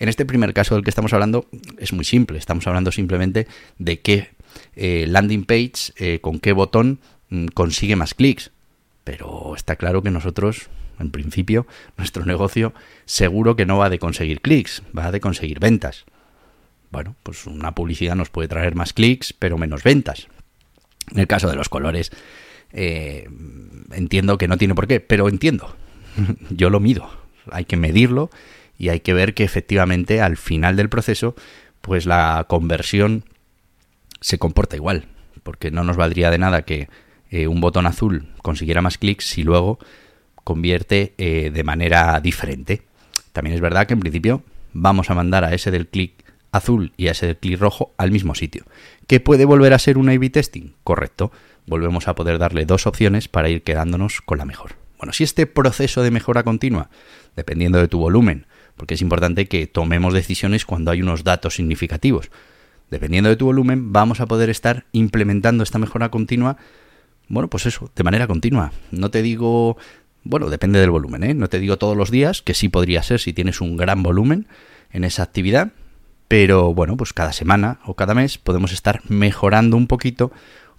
En 0.00 0.08
este 0.08 0.26
primer 0.26 0.52
caso 0.52 0.74
del 0.74 0.82
que 0.82 0.90
estamos 0.90 1.12
hablando 1.12 1.46
es 1.78 1.92
muy 1.92 2.04
simple, 2.04 2.38
estamos 2.38 2.66
hablando 2.66 2.90
simplemente 2.90 3.46
de 3.78 4.00
qué 4.00 4.30
eh, 4.74 5.06
landing 5.08 5.44
page, 5.44 5.92
eh, 5.96 6.18
con 6.20 6.40
qué 6.40 6.52
botón 6.52 6.98
mm, 7.30 7.46
consigue 7.48 7.94
más 7.94 8.14
clics. 8.14 8.50
Pero 9.04 9.54
está 9.54 9.76
claro 9.76 10.02
que 10.02 10.10
nosotros, 10.10 10.70
en 10.98 11.12
principio, 11.12 11.68
nuestro 11.96 12.24
negocio 12.24 12.74
seguro 13.04 13.54
que 13.54 13.64
no 13.64 13.78
va 13.78 13.88
de 13.88 14.00
conseguir 14.00 14.40
clics, 14.40 14.82
va 14.96 15.12
de 15.12 15.20
conseguir 15.20 15.60
ventas. 15.60 16.04
Bueno, 16.90 17.14
pues 17.22 17.46
una 17.46 17.76
publicidad 17.76 18.16
nos 18.16 18.30
puede 18.30 18.48
traer 18.48 18.74
más 18.74 18.92
clics, 18.92 19.32
pero 19.32 19.56
menos 19.56 19.84
ventas. 19.84 20.26
En 21.12 21.20
el 21.20 21.28
caso 21.28 21.48
de 21.48 21.54
los 21.54 21.68
colores, 21.68 22.10
entiendo 22.72 24.36
que 24.36 24.48
no 24.48 24.56
tiene 24.56 24.74
por 24.74 24.86
qué, 24.86 24.98
pero 24.98 25.28
entiendo. 25.28 25.76
Yo 26.50 26.70
lo 26.70 26.80
mido. 26.80 27.08
Hay 27.50 27.64
que 27.64 27.76
medirlo 27.76 28.30
y 28.78 28.90
hay 28.90 29.00
que 29.00 29.14
ver 29.14 29.34
que 29.34 29.44
efectivamente 29.44 30.20
al 30.20 30.36
final 30.36 30.76
del 30.76 30.88
proceso, 30.88 31.34
pues 31.80 32.06
la 32.06 32.46
conversión 32.48 33.24
se 34.20 34.38
comporta 34.38 34.76
igual, 34.76 35.06
porque 35.42 35.70
no 35.70 35.84
nos 35.84 35.96
valdría 35.96 36.30
de 36.30 36.38
nada 36.38 36.62
que 36.62 36.88
eh, 37.30 37.46
un 37.46 37.60
botón 37.60 37.86
azul 37.86 38.28
consiguiera 38.42 38.82
más 38.82 38.98
clics 38.98 39.24
si 39.24 39.42
luego 39.42 39.78
convierte 40.44 41.14
eh, 41.18 41.50
de 41.52 41.64
manera 41.64 42.20
diferente. 42.20 42.82
También 43.32 43.54
es 43.54 43.60
verdad 43.60 43.86
que 43.86 43.94
en 43.94 44.00
principio 44.00 44.42
vamos 44.72 45.10
a 45.10 45.14
mandar 45.14 45.44
a 45.44 45.52
ese 45.52 45.70
del 45.70 45.88
clic 45.88 46.24
azul 46.52 46.92
y 46.96 47.08
a 47.08 47.12
ese 47.12 47.26
del 47.26 47.36
clic 47.36 47.60
rojo 47.60 47.92
al 47.98 48.10
mismo 48.10 48.34
sitio. 48.34 48.64
¿Qué 49.06 49.20
puede 49.20 49.44
volver 49.44 49.74
a 49.74 49.78
ser 49.78 49.98
un 49.98 50.08
A-B 50.08 50.30
testing? 50.30 50.74
Correcto. 50.84 51.32
Volvemos 51.66 52.08
a 52.08 52.14
poder 52.14 52.38
darle 52.38 52.64
dos 52.64 52.86
opciones 52.86 53.28
para 53.28 53.50
ir 53.50 53.62
quedándonos 53.62 54.22
con 54.22 54.38
la 54.38 54.46
mejor. 54.46 54.87
Bueno, 54.98 55.12
si 55.12 55.24
este 55.24 55.46
proceso 55.46 56.02
de 56.02 56.10
mejora 56.10 56.42
continua, 56.42 56.90
dependiendo 57.36 57.78
de 57.78 57.88
tu 57.88 57.98
volumen, 57.98 58.46
porque 58.76 58.94
es 58.94 59.02
importante 59.02 59.46
que 59.46 59.66
tomemos 59.66 60.12
decisiones 60.12 60.66
cuando 60.66 60.90
hay 60.90 61.02
unos 61.02 61.24
datos 61.24 61.54
significativos, 61.54 62.30
dependiendo 62.90 63.30
de 63.30 63.36
tu 63.36 63.46
volumen, 63.46 63.92
vamos 63.92 64.20
a 64.20 64.26
poder 64.26 64.50
estar 64.50 64.86
implementando 64.92 65.62
esta 65.62 65.78
mejora 65.78 66.10
continua, 66.10 66.56
bueno, 67.28 67.48
pues 67.48 67.66
eso, 67.66 67.90
de 67.94 68.04
manera 68.04 68.26
continua. 68.26 68.72
No 68.90 69.10
te 69.10 69.22
digo, 69.22 69.76
bueno, 70.24 70.50
depende 70.50 70.80
del 70.80 70.90
volumen, 70.90 71.22
¿eh? 71.22 71.34
No 71.34 71.48
te 71.48 71.60
digo 71.60 71.76
todos 71.76 71.96
los 71.96 72.10
días, 72.10 72.42
que 72.42 72.54
sí 72.54 72.68
podría 72.68 73.02
ser 73.02 73.20
si 73.20 73.32
tienes 73.32 73.60
un 73.60 73.76
gran 73.76 74.02
volumen 74.02 74.46
en 74.90 75.04
esa 75.04 75.22
actividad, 75.22 75.72
pero 76.26 76.74
bueno, 76.74 76.96
pues 76.96 77.12
cada 77.12 77.32
semana 77.32 77.80
o 77.84 77.94
cada 77.94 78.14
mes 78.14 78.38
podemos 78.38 78.72
estar 78.72 79.02
mejorando 79.08 79.76
un 79.76 79.86
poquito 79.86 80.32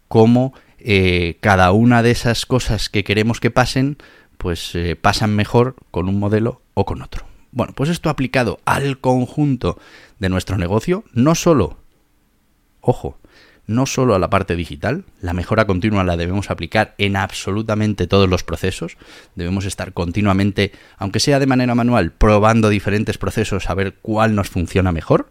cómo 0.07 0.53
eh, 0.81 1.38
cada 1.41 1.71
una 1.71 2.03
de 2.03 2.12
esas 2.12 2.45
cosas 2.45 2.89
que 2.89 3.03
queremos 3.03 3.39
que 3.39 3.51
pasen, 3.51 3.98
pues 4.38 4.75
eh, 4.75 4.95
pasan 4.95 5.36
mejor 5.36 5.75
con 5.91 6.07
un 6.07 6.19
modelo 6.19 6.62
o 6.74 6.86
con 6.86 7.01
otro. 7.01 7.25
Bueno, 7.51 7.74
pues 7.75 7.89
esto 7.89 8.09
aplicado 8.09 8.59
al 8.65 9.00
conjunto 9.00 9.79
de 10.19 10.29
nuestro 10.29 10.57
negocio, 10.57 11.03
no 11.13 11.36
solo 11.36 11.77
Ojo, 12.81 13.17
no 13.67 13.86
solo 13.86 14.15
a 14.15 14.19
la 14.19 14.29
parte 14.29 14.55
digital, 14.55 15.03
la 15.21 15.33
mejora 15.33 15.67
continua 15.67 16.03
la 16.03 16.17
debemos 16.17 16.50
aplicar 16.50 16.95
en 16.98 17.15
absolutamente 17.15 18.07
todos 18.07 18.29
los 18.29 18.43
procesos, 18.43 18.98
debemos 19.36 19.65
estar 19.65 19.93
continuamente, 19.93 20.71
aunque 20.98 21.19
sea 21.19 21.39
de 21.39 21.45
manera 21.45 21.75
manual, 21.75 22.12
probando 22.12 22.69
diferentes 22.69 23.17
procesos 23.17 23.69
a 23.69 23.75
ver 23.75 23.95
cuál 24.01 24.33
nos 24.33 24.50
funciona 24.50 24.91
mejor. 24.91 25.29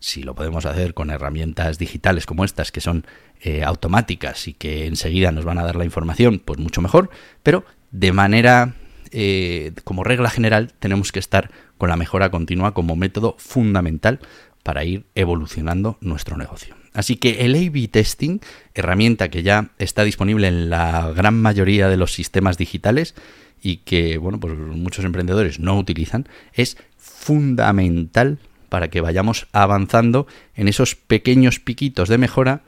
Si 0.00 0.22
lo 0.22 0.34
podemos 0.34 0.66
hacer 0.66 0.94
con 0.94 1.10
herramientas 1.10 1.78
digitales 1.78 2.26
como 2.26 2.44
estas, 2.44 2.70
que 2.70 2.80
son 2.80 3.04
eh, 3.40 3.64
automáticas 3.64 4.48
y 4.48 4.52
que 4.52 4.86
enseguida 4.86 5.32
nos 5.32 5.44
van 5.44 5.58
a 5.58 5.64
dar 5.64 5.76
la 5.76 5.84
información, 5.84 6.40
pues 6.44 6.58
mucho 6.58 6.80
mejor, 6.80 7.10
pero 7.42 7.64
de 7.90 8.12
manera, 8.12 8.74
eh, 9.10 9.72
como 9.84 10.04
regla 10.04 10.30
general, 10.30 10.72
tenemos 10.78 11.12
que 11.12 11.18
estar 11.18 11.50
con 11.78 11.88
la 11.88 11.96
mejora 11.96 12.30
continua 12.30 12.74
como 12.74 12.96
método 12.96 13.34
fundamental 13.38 14.20
para 14.62 14.84
ir 14.84 15.06
evolucionando 15.14 15.96
nuestro 16.00 16.36
negocio. 16.36 16.76
Así 16.92 17.16
que 17.16 17.44
el 17.44 17.54
A-B 17.54 17.88
testing, 17.88 18.40
herramienta 18.74 19.28
que 19.28 19.42
ya 19.42 19.70
está 19.78 20.04
disponible 20.04 20.48
en 20.48 20.68
la 20.68 21.10
gran 21.12 21.40
mayoría 21.40 21.88
de 21.88 21.96
los 21.96 22.12
sistemas 22.12 22.58
digitales 22.58 23.14
y 23.62 23.78
que 23.78 24.18
bueno, 24.18 24.38
pues 24.40 24.56
muchos 24.56 25.04
emprendedores 25.04 25.58
no 25.60 25.78
utilizan, 25.78 26.28
es 26.52 26.76
fundamental 26.96 28.38
para 28.68 28.88
que 28.88 29.00
vayamos 29.00 29.46
avanzando 29.52 30.26
en 30.54 30.68
esos 30.68 30.94
pequeños 30.94 31.60
piquitos 31.60 32.08
de 32.08 32.18
mejora 32.18 32.62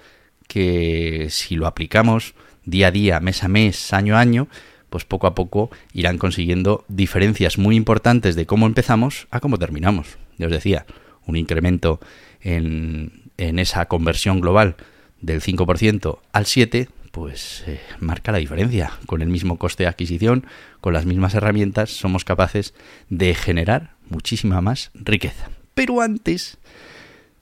que 0.48 1.28
si 1.30 1.54
lo 1.54 1.66
aplicamos 1.66 2.34
día 2.64 2.88
a 2.88 2.90
día, 2.90 3.20
mes 3.20 3.44
a 3.44 3.48
mes, 3.48 3.92
año 3.92 4.16
a 4.16 4.20
año, 4.20 4.48
pues 4.90 5.04
poco 5.04 5.26
a 5.26 5.34
poco 5.34 5.70
irán 5.92 6.18
consiguiendo 6.18 6.84
diferencias 6.88 7.56
muy 7.56 7.76
importantes 7.76 8.34
de 8.34 8.46
cómo 8.46 8.66
empezamos 8.66 9.28
a 9.30 9.40
cómo 9.40 9.58
terminamos. 9.58 10.18
Ya 10.38 10.46
os 10.46 10.52
decía, 10.52 10.86
un 11.26 11.36
incremento 11.36 12.00
en, 12.40 13.30
esa 13.36 13.86
conversión 13.86 14.40
global 14.40 14.76
del 15.20 15.40
5% 15.40 16.18
al 16.32 16.44
7%, 16.44 16.88
pues 17.12 17.64
eh, 17.66 17.80
marca 17.98 18.32
la 18.32 18.38
diferencia. 18.38 18.92
Con 19.06 19.22
el 19.22 19.28
mismo 19.28 19.58
coste 19.58 19.84
de 19.84 19.88
adquisición, 19.88 20.46
con 20.80 20.92
las 20.92 21.06
mismas 21.06 21.34
herramientas, 21.34 21.90
somos 21.90 22.24
capaces 22.24 22.74
de 23.08 23.34
generar 23.34 23.94
muchísima 24.08 24.60
más 24.60 24.90
riqueza. 24.94 25.50
Pero 25.80 26.02
antes, 26.02 26.58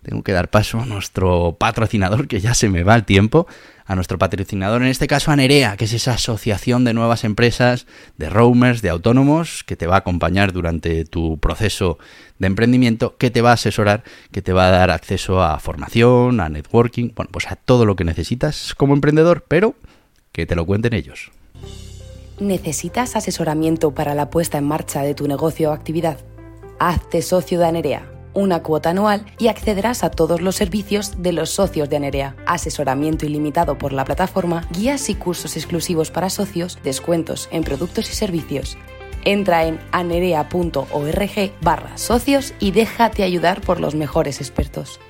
tengo 0.05 0.23
que 0.23 0.31
dar 0.31 0.49
paso 0.49 0.79
a 0.79 0.87
nuestro 0.87 1.57
patrocinador, 1.59 2.29
que 2.29 2.39
ya 2.39 2.55
se 2.55 2.69
me 2.69 2.85
va 2.85 2.95
el 2.95 3.05
tiempo, 3.05 3.49
a 3.85 3.97
nuestro 3.97 4.17
patrocinador, 4.17 4.81
en 4.81 4.87
este 4.87 5.09
caso 5.09 5.33
a 5.33 5.37
Nerea, 5.37 5.77
que 5.77 5.87
es 5.87 5.93
esa 5.93 6.13
asociación 6.13 6.85
de 6.85 6.95
nuevas 6.95 7.25
empresas, 7.25 7.89
de 8.17 8.31
roamers, 8.31 8.81
de 8.81 8.91
autónomos, 8.91 9.65
que 9.65 9.75
te 9.75 9.89
va 9.89 9.97
a 9.97 9.99
acompañar 9.99 10.53
durante 10.53 11.05
tu 11.05 11.39
proceso 11.39 11.99
de 12.39 12.47
emprendimiento, 12.47 13.17
que 13.17 13.33
te 13.33 13.43
va 13.43 13.51
a 13.51 13.55
asesorar, 13.55 14.05
que 14.31 14.41
te 14.41 14.53
va 14.53 14.69
a 14.69 14.71
dar 14.71 14.93
acceso 14.93 15.43
a 15.43 15.59
formación, 15.59 16.39
a 16.39 16.49
networking, 16.49 17.11
bueno, 17.17 17.33
pues 17.33 17.51
a 17.51 17.57
todo 17.57 17.87
lo 17.87 17.97
que 17.97 18.05
necesitas 18.05 18.73
como 18.77 18.95
emprendedor, 18.95 19.47
pero 19.49 19.75
que 20.31 20.47
te 20.47 20.55
lo 20.55 20.65
cuenten 20.65 20.95
ellos. 20.95 21.33
¿Necesitas 22.39 23.17
asesoramiento 23.17 23.91
para 23.91 24.15
la 24.15 24.31
puesta 24.31 24.59
en 24.59 24.65
marcha 24.65 25.03
de 25.03 25.15
tu 25.15 25.27
negocio 25.27 25.71
o 25.71 25.73
actividad? 25.73 26.19
Hazte 26.79 27.21
socio 27.21 27.59
de 27.59 27.67
Anerea 27.67 28.13
una 28.35 28.63
cuota 28.63 28.91
anual 28.91 29.25
y 29.39 29.49
accederás 29.49 30.05
a 30.05 30.11
todos 30.11 30.41
los 30.41 30.57
servicios 30.57 31.23
de 31.23 31.33
los 31.33 31.51
socios 31.51 31.89
de 31.89 31.97
Anerea. 31.97 32.37
Asesoramiento 32.47 33.27
ilimitado 33.27 33.79
por 33.79 33.93
la 33.93 34.05
plataforma, 34.05 34.67
guías 34.73 35.09
y 35.09 35.15
cursos 35.15 35.57
exclusivos 35.57 36.11
para 36.11 36.31
socios, 36.31 36.79
descuentos 36.83 37.49
en 37.51 37.65
productos 37.65 38.11
y 38.11 38.15
servicios. 38.15 38.79
Entra 39.25 39.67
en 39.67 39.79
anerea.org 39.93 41.53
barra 41.61 41.99
socios 41.99 42.55
y 42.61 42.71
déjate 42.71 43.23
ayudar 43.23 43.61
por 43.61 43.81
los 43.81 43.95
mejores 43.95 44.41
expertos. 44.41 45.01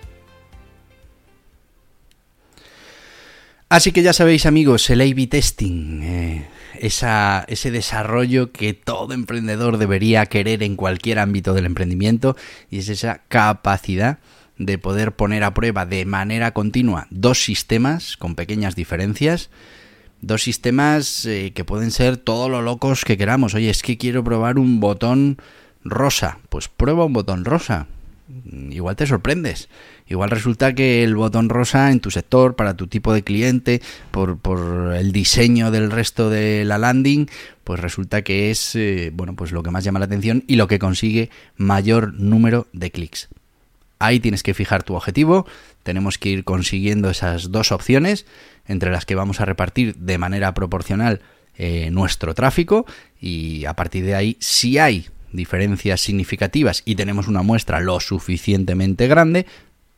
Así 3.69 3.93
que 3.93 4.03
ya 4.03 4.15
sabéis 4.15 4.47
amigos, 4.47 4.89
el 4.89 5.03
A-B 5.03 5.27
testing. 5.27 6.03
Eh, 6.03 6.49
esa, 6.81 7.45
ese 7.49 7.71
desarrollo 7.71 8.53
que 8.53 8.75
todo 8.75 9.15
emprendedor 9.15 9.79
debería 9.79 10.27
querer 10.27 10.63
en 10.63 10.77
cualquier 10.77 11.19
ámbito 11.19 11.55
del 11.55 11.67
emprendimiento 11.67 12.37
y 12.71 12.79
es 12.79 12.89
esa 12.89 13.23
capacidad 13.29 14.19
de 14.59 14.79
poder 14.79 15.13
poner 15.13 15.45
a 15.45 15.55
prueba 15.55 15.87
de 15.87 16.05
manera 16.05 16.53
continua 16.53 17.07
dos 17.11 17.43
sistemas 17.43 18.17
con 18.17 18.35
pequeñas 18.35 18.75
diferencias, 18.75 19.51
dos 20.21 20.43
sistemas 20.43 21.25
eh, 21.27 21.53
que 21.55 21.65
pueden 21.65 21.91
ser 21.91 22.17
todo 22.17 22.49
lo 22.49 22.61
locos 22.61 23.05
que 23.05 23.17
queramos. 23.17 23.55
Oye, 23.55 23.71
es 23.71 23.83
que 23.83 23.99
quiero 23.99 24.25
probar 24.25 24.59
un 24.59 24.81
botón 24.81 25.39
rosa, 25.85 26.39
pues 26.49 26.69
prueba 26.69 27.05
un 27.05 27.13
botón 27.13 27.45
rosa. 27.45 27.87
Igual 28.71 28.97
te 28.97 29.07
sorprendes. 29.07 29.69
Igual 30.07 30.31
resulta 30.31 30.75
que 30.75 31.03
el 31.03 31.17
botón 31.17 31.49
rosa 31.49 31.91
en 31.91 32.01
tu 32.01 32.11
sector, 32.11 32.57
para 32.57 32.77
tu 32.77 32.87
tipo 32.87 33.15
de 33.15 33.23
cliente, 33.23 33.81
por, 34.11 34.39
por 34.39 34.95
el 34.95 35.13
diseño 35.13 35.71
del 35.71 35.91
resto 35.91 36.29
de 36.29 36.65
la 36.65 36.77
landing, 36.77 37.27
pues 37.65 37.81
resulta 37.81 38.23
que 38.23 38.51
es 38.51 38.75
eh, 38.75 39.11
bueno, 39.15 39.35
pues 39.35 39.53
lo 39.53 39.63
que 39.63 39.71
más 39.71 39.85
llama 39.85 39.99
la 39.99 40.05
atención 40.07 40.45
y 40.47 40.57
lo 40.57 40.69
que 40.69 40.79
consigue 40.79 41.31
mayor 41.57 42.15
número 42.15 42.67
de 42.73 42.91
clics. 42.91 43.29
Ahí 43.99 44.21
tienes 44.21 44.43
que 44.43 44.55
fijar 44.55 44.83
tu 44.83 44.95
objetivo, 44.95 45.47
tenemos 45.83 46.19
que 46.19 46.29
ir 46.29 46.45
consiguiendo 46.45 47.11
esas 47.11 47.51
dos 47.51 47.73
opciones 47.73 48.27
entre 48.67 48.93
las 48.93 49.07
que 49.07 49.15
vamos 49.15 49.41
a 49.41 49.45
repartir 49.45 49.97
de 49.97 50.19
manera 50.19 50.55
proporcional 50.55 51.21
eh, 51.57 51.91
nuestro 51.91 52.35
tráfico 52.35 52.87
y 53.21 53.65
a 53.65 53.75
partir 53.75 54.05
de 54.05 54.15
ahí 54.15 54.37
si 54.39 54.79
hay 54.79 55.09
diferencias 55.33 56.01
significativas 56.01 56.83
y 56.85 56.95
tenemos 56.95 57.29
una 57.29 57.43
muestra 57.43 57.81
lo 57.81 58.01
suficientemente 58.01 59.09
grande, 59.09 59.47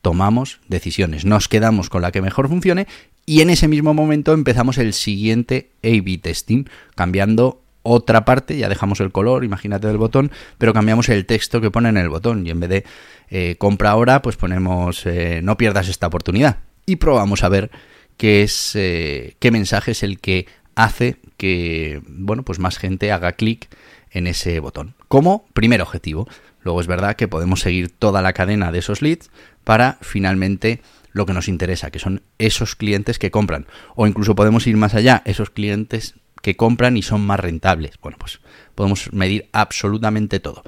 tomamos 0.01 0.59
decisiones, 0.67 1.25
nos 1.25 1.47
quedamos 1.47 1.89
con 1.89 2.01
la 2.01 2.11
que 2.11 2.21
mejor 2.21 2.47
funcione 2.47 2.87
y 3.25 3.41
en 3.41 3.49
ese 3.49 3.67
mismo 3.67 3.93
momento 3.93 4.33
empezamos 4.33 4.77
el 4.77 4.93
siguiente 4.93 5.71
A-B 5.83 6.17
testing, 6.17 6.65
cambiando 6.95 7.61
otra 7.83 8.25
parte, 8.25 8.57
ya 8.57 8.69
dejamos 8.69 8.99
el 8.99 9.11
color, 9.11 9.43
imagínate 9.43 9.87
del 9.87 9.97
botón, 9.97 10.31
pero 10.57 10.73
cambiamos 10.73 11.09
el 11.09 11.25
texto 11.25 11.61
que 11.61 11.71
pone 11.71 11.89
en 11.89 11.97
el 11.97 12.09
botón 12.09 12.45
y 12.45 12.51
en 12.51 12.59
vez 12.59 12.69
de 12.69 12.85
eh, 13.29 13.55
compra 13.57 13.91
ahora, 13.91 14.21
pues 14.21 14.37
ponemos 14.37 15.05
eh, 15.05 15.41
no 15.43 15.57
pierdas 15.57 15.87
esta 15.87 16.07
oportunidad. 16.07 16.57
Y 16.85 16.97
probamos 16.97 17.43
a 17.43 17.49
ver 17.49 17.71
qué 18.17 18.43
es 18.43 18.75
eh, 18.75 19.35
qué 19.39 19.51
mensaje 19.51 19.91
es 19.91 20.03
el 20.03 20.19
que 20.19 20.47
hace 20.75 21.17
que 21.37 22.01
bueno 22.07 22.43
pues 22.43 22.59
más 22.59 22.77
gente 22.77 23.11
haga 23.11 23.33
clic 23.33 23.67
en 24.11 24.27
ese 24.27 24.59
botón. 24.59 24.95
Como 25.07 25.45
primer 25.53 25.81
objetivo. 25.81 26.27
Luego 26.63 26.81
es 26.81 26.87
verdad 26.87 27.15
que 27.15 27.27
podemos 27.27 27.61
seguir 27.61 27.89
toda 27.89 28.21
la 28.21 28.33
cadena 28.33 28.71
de 28.71 28.79
esos 28.79 29.01
leads 29.01 29.31
para 29.63 29.97
finalmente 30.01 30.81
lo 31.11 31.25
que 31.25 31.33
nos 31.33 31.47
interesa, 31.47 31.91
que 31.91 31.99
son 31.99 32.21
esos 32.37 32.75
clientes 32.75 33.19
que 33.19 33.31
compran. 33.31 33.65
O 33.95 34.07
incluso 34.07 34.35
podemos 34.35 34.67
ir 34.67 34.77
más 34.77 34.93
allá, 34.93 35.21
esos 35.25 35.49
clientes 35.49 36.15
que 36.41 36.55
compran 36.55 36.97
y 36.97 37.01
son 37.01 37.21
más 37.21 37.39
rentables. 37.39 37.93
Bueno, 38.01 38.17
pues 38.19 38.39
podemos 38.75 39.11
medir 39.13 39.49
absolutamente 39.51 40.39
todo. 40.39 40.63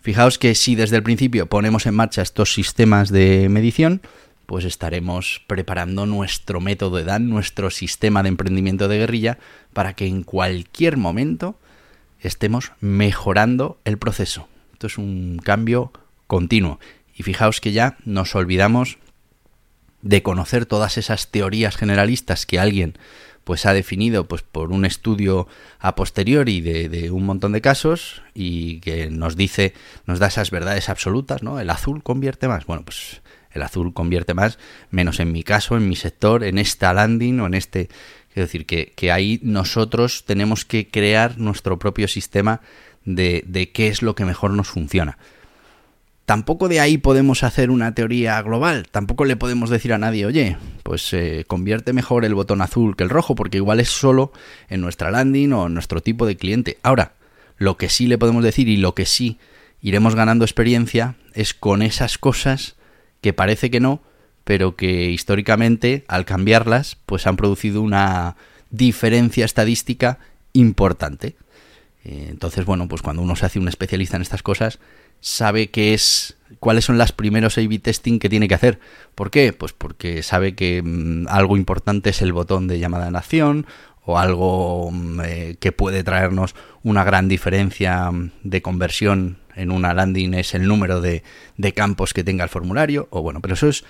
Fijaos 0.00 0.38
que 0.38 0.54
si 0.54 0.74
desde 0.74 0.96
el 0.96 1.02
principio 1.02 1.46
ponemos 1.46 1.86
en 1.86 1.94
marcha 1.94 2.22
estos 2.22 2.52
sistemas 2.52 3.08
de 3.10 3.48
medición, 3.48 4.02
pues 4.46 4.64
estaremos 4.66 5.42
preparando 5.46 6.04
nuestro 6.04 6.60
método 6.60 6.98
de 6.98 7.04
DAN, 7.04 7.30
nuestro 7.30 7.70
sistema 7.70 8.22
de 8.22 8.28
emprendimiento 8.28 8.88
de 8.88 8.98
guerrilla, 8.98 9.38
para 9.72 9.94
que 9.94 10.06
en 10.06 10.22
cualquier 10.22 10.98
momento 10.98 11.58
estemos 12.28 12.72
mejorando 12.80 13.78
el 13.84 13.98
proceso. 13.98 14.48
Esto 14.72 14.86
es 14.86 14.98
un 14.98 15.40
cambio 15.42 15.92
continuo. 16.26 16.80
Y 17.14 17.22
fijaos 17.22 17.60
que 17.60 17.72
ya 17.72 17.96
nos 18.04 18.34
olvidamos 18.34 18.98
de 20.02 20.22
conocer 20.22 20.66
todas 20.66 20.98
esas 20.98 21.30
teorías 21.30 21.76
generalistas 21.76 22.44
que 22.46 22.58
alguien 22.58 22.98
pues 23.44 23.66
ha 23.66 23.74
definido 23.74 24.26
pues 24.26 24.42
por 24.42 24.72
un 24.72 24.84
estudio 24.84 25.46
a 25.78 25.94
posteriori 25.94 26.60
de, 26.60 26.88
de, 26.88 27.10
un 27.10 27.26
montón 27.26 27.52
de 27.52 27.60
casos 27.60 28.22
y 28.32 28.80
que 28.80 29.10
nos 29.10 29.36
dice, 29.36 29.74
nos 30.06 30.18
da 30.18 30.28
esas 30.28 30.50
verdades 30.50 30.88
absolutas, 30.88 31.42
¿no? 31.42 31.60
El 31.60 31.68
azul 31.68 32.02
convierte 32.02 32.48
más. 32.48 32.64
Bueno, 32.64 32.84
pues 32.84 33.20
el 33.54 33.62
azul 33.62 33.94
convierte 33.94 34.34
más, 34.34 34.58
menos 34.90 35.20
en 35.20 35.32
mi 35.32 35.42
caso, 35.42 35.76
en 35.76 35.88
mi 35.88 35.96
sector, 35.96 36.42
en 36.44 36.58
esta 36.58 36.92
landing 36.92 37.40
o 37.40 37.46
en 37.46 37.54
este. 37.54 37.88
Quiero 38.34 38.46
decir 38.46 38.66
que, 38.66 38.92
que 38.94 39.10
ahí 39.10 39.40
nosotros 39.42 40.24
tenemos 40.26 40.66
que 40.66 40.88
crear 40.88 41.38
nuestro 41.38 41.78
propio 41.78 42.08
sistema 42.08 42.60
de, 43.06 43.44
de 43.46 43.70
qué 43.70 43.88
es 43.88 44.02
lo 44.02 44.14
que 44.14 44.26
mejor 44.26 44.50
nos 44.50 44.68
funciona 44.68 45.16
tampoco 46.24 46.68
de 46.68 46.80
ahí 46.80 46.98
podemos 46.98 47.42
hacer 47.42 47.70
una 47.70 47.94
teoría 47.94 48.40
global. 48.42 48.86
Tampoco 48.90 49.24
le 49.24 49.36
podemos 49.36 49.70
decir 49.70 49.92
a 49.92 49.98
nadie, 49.98 50.26
oye, 50.26 50.56
pues 50.82 51.12
eh, 51.12 51.44
convierte 51.46 51.92
mejor 51.92 52.24
el 52.24 52.34
botón 52.34 52.62
azul 52.62 52.96
que 52.96 53.04
el 53.04 53.10
rojo, 53.10 53.34
porque 53.34 53.58
igual 53.58 53.80
es 53.80 53.90
solo 53.90 54.32
en 54.68 54.80
nuestra 54.80 55.10
landing 55.10 55.52
o 55.52 55.66
en 55.66 55.74
nuestro 55.74 56.00
tipo 56.00 56.26
de 56.26 56.36
cliente. 56.36 56.78
Ahora, 56.82 57.12
lo 57.56 57.76
que 57.76 57.88
sí 57.88 58.06
le 58.06 58.18
podemos 58.18 58.42
decir 58.42 58.68
y 58.68 58.76
lo 58.76 58.94
que 58.94 59.06
sí 59.06 59.38
iremos 59.80 60.14
ganando 60.14 60.44
experiencia 60.44 61.16
es 61.34 61.52
con 61.52 61.82
esas 61.82 62.18
cosas 62.18 62.76
que 63.20 63.32
parece 63.32 63.70
que 63.70 63.80
no, 63.80 64.02
pero 64.44 64.76
que 64.76 65.10
históricamente, 65.10 66.04
al 66.06 66.24
cambiarlas, 66.24 66.96
pues 67.06 67.26
han 67.26 67.36
producido 67.36 67.82
una 67.82 68.36
diferencia 68.70 69.44
estadística 69.44 70.18
importante. 70.52 71.36
Eh, 72.04 72.28
entonces, 72.30 72.64
bueno, 72.64 72.86
pues 72.86 73.02
cuando 73.02 73.22
uno 73.22 73.36
se 73.36 73.46
hace 73.46 73.58
un 73.58 73.68
especialista 73.68 74.16
en 74.16 74.22
estas 74.22 74.42
cosas, 74.42 74.78
sabe 75.20 75.68
qué 75.70 75.94
es 75.94 76.36
cuáles 76.60 76.84
son 76.84 76.98
las 76.98 77.12
primeros 77.12 77.56
A/B 77.56 77.78
testing 77.78 78.18
que 78.18 78.28
tiene 78.28 78.48
que 78.48 78.54
hacer. 78.54 78.78
¿Por 79.14 79.30
qué? 79.30 79.52
Pues 79.52 79.72
porque 79.72 80.22
sabe 80.22 80.54
que 80.54 80.82
mm, 80.82 81.26
algo 81.28 81.56
importante 81.56 82.10
es 82.10 82.20
el 82.20 82.32
botón 82.32 82.68
de 82.68 82.78
llamada 82.78 83.08
en 83.08 83.16
acción 83.16 83.66
o 84.04 84.18
algo 84.18 84.90
mm, 84.92 85.20
eh, 85.24 85.56
que 85.58 85.72
puede 85.72 86.04
traernos 86.04 86.54
una 86.82 87.04
gran 87.04 87.28
diferencia 87.28 88.10
mm, 88.10 88.32
de 88.42 88.60
conversión 88.62 89.38
en 89.56 89.70
una 89.70 89.94
landing 89.94 90.34
es 90.34 90.54
el 90.54 90.66
número 90.66 91.00
de, 91.00 91.22
de 91.56 91.72
campos 91.72 92.12
que 92.12 92.24
tenga 92.24 92.44
el 92.44 92.50
formulario 92.50 93.08
o 93.10 93.22
bueno, 93.22 93.40
pero 93.40 93.54
eso 93.54 93.68
es 93.68 93.84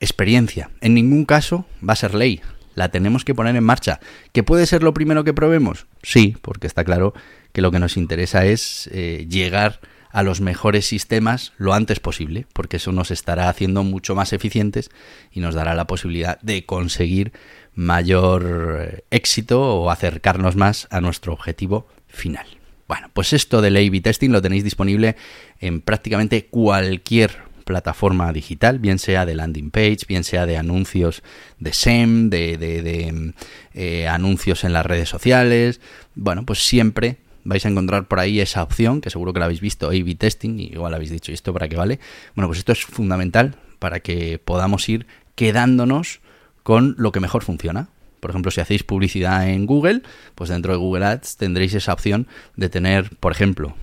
experiencia. 0.00 0.70
En 0.80 0.94
ningún 0.94 1.24
caso 1.24 1.66
va 1.86 1.94
a 1.94 1.96
ser 1.96 2.14
ley. 2.14 2.40
La 2.74 2.90
tenemos 2.90 3.24
que 3.24 3.34
poner 3.34 3.56
en 3.56 3.64
marcha. 3.64 4.00
¿Que 4.32 4.42
puede 4.42 4.66
ser 4.66 4.82
lo 4.82 4.92
primero 4.92 5.24
que 5.24 5.32
probemos? 5.32 5.86
Sí, 6.02 6.36
porque 6.42 6.66
está 6.66 6.84
claro 6.84 7.14
que 7.52 7.62
lo 7.62 7.70
que 7.70 7.78
nos 7.78 7.96
interesa 7.96 8.44
es 8.44 8.88
eh, 8.92 9.26
llegar 9.30 9.80
a 10.10 10.22
los 10.22 10.40
mejores 10.40 10.86
sistemas 10.86 11.52
lo 11.56 11.74
antes 11.74 12.00
posible, 12.00 12.46
porque 12.52 12.76
eso 12.76 12.92
nos 12.92 13.10
estará 13.10 13.48
haciendo 13.48 13.82
mucho 13.82 14.14
más 14.14 14.32
eficientes 14.32 14.90
y 15.30 15.40
nos 15.40 15.54
dará 15.54 15.74
la 15.74 15.86
posibilidad 15.86 16.40
de 16.40 16.64
conseguir 16.64 17.32
mayor 17.74 18.80
eh, 18.80 19.04
éxito 19.10 19.60
o 19.62 19.90
acercarnos 19.90 20.56
más 20.56 20.86
a 20.90 21.00
nuestro 21.00 21.32
objetivo 21.32 21.86
final. 22.08 22.46
Bueno, 22.88 23.10
pues 23.12 23.32
esto 23.32 23.62
del 23.62 23.76
A-B 23.76 24.00
testing 24.00 24.30
lo 24.30 24.42
tenéis 24.42 24.64
disponible 24.64 25.16
en 25.60 25.80
prácticamente 25.80 26.46
cualquier 26.46 27.45
plataforma 27.66 28.32
digital, 28.32 28.78
bien 28.78 29.00
sea 29.00 29.26
de 29.26 29.34
landing 29.34 29.70
page, 29.70 30.06
bien 30.08 30.22
sea 30.22 30.46
de 30.46 30.56
anuncios 30.56 31.24
de 31.58 31.72
SEM, 31.72 32.30
de, 32.30 32.56
de, 32.56 33.34
eh, 33.74 34.08
anuncios 34.08 34.62
en 34.62 34.72
las 34.72 34.86
redes 34.86 35.08
sociales. 35.08 35.80
Bueno, 36.14 36.46
pues 36.46 36.64
siempre 36.64 37.16
vais 37.42 37.66
a 37.66 37.68
encontrar 37.68 38.06
por 38.06 38.20
ahí 38.20 38.40
esa 38.40 38.62
opción, 38.62 39.00
que 39.00 39.10
seguro 39.10 39.32
que 39.32 39.40
la 39.40 39.46
habéis 39.46 39.60
visto, 39.60 39.88
A-B 39.88 40.14
testing, 40.14 40.60
y 40.60 40.66
igual 40.66 40.94
habéis 40.94 41.10
dicho, 41.10 41.32
¿y 41.32 41.34
esto 41.34 41.52
para 41.52 41.68
qué 41.68 41.76
vale? 41.76 41.98
Bueno, 42.36 42.46
pues 42.46 42.60
esto 42.60 42.70
es 42.70 42.84
fundamental 42.84 43.56
para 43.80 43.98
que 43.98 44.38
podamos 44.38 44.88
ir 44.88 45.06
quedándonos 45.34 46.20
con 46.62 46.94
lo 46.98 47.10
que 47.10 47.20
mejor 47.20 47.42
funciona. 47.42 47.88
Por 48.20 48.30
ejemplo, 48.30 48.52
si 48.52 48.60
hacéis 48.60 48.84
publicidad 48.84 49.48
en 49.48 49.66
Google, 49.66 50.02
pues 50.36 50.50
dentro 50.50 50.72
de 50.72 50.78
Google 50.78 51.04
Ads 51.04 51.36
tendréis 51.36 51.74
esa 51.74 51.92
opción 51.92 52.28
de 52.54 52.68
tener, 52.68 53.10
por 53.16 53.32
ejemplo, 53.32 53.74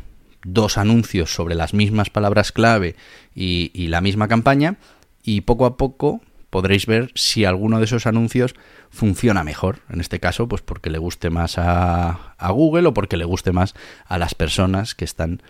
dos 0.44 0.78
anuncios 0.78 1.34
sobre 1.34 1.56
las 1.56 1.74
mismas 1.74 2.10
palabras 2.10 2.52
clave 2.52 2.96
y, 3.36 3.88
la 3.88 4.02
misma 4.02 4.28
campaña, 4.28 4.78
y 5.24 5.42
poco 5.42 5.66
a 5.66 5.78
poco 5.78 6.22
podréis 6.50 6.86
ver 6.86 7.12
si 7.16 7.46
alguno 7.46 7.80
de 7.80 7.86
esos 7.86 8.06
anuncios 8.06 8.54
funciona 8.92 9.44
mejor. 9.44 9.80
En 9.90 10.02
este 10.02 10.20
caso, 10.20 10.48
pues 10.48 10.62
porque 10.62 10.90
le 10.90 11.00
guste 11.00 11.30
más 11.30 11.58
a, 11.58 12.36
a, 12.38 12.52
Google 12.52 12.88
o 12.88 12.94
porque 12.94 13.18
le 13.18 13.26
guste 13.26 13.52
más 13.52 13.74
a 14.06 14.18
las 14.18 14.36
personas 14.36 14.94
que 14.94 15.06
están 15.06 15.42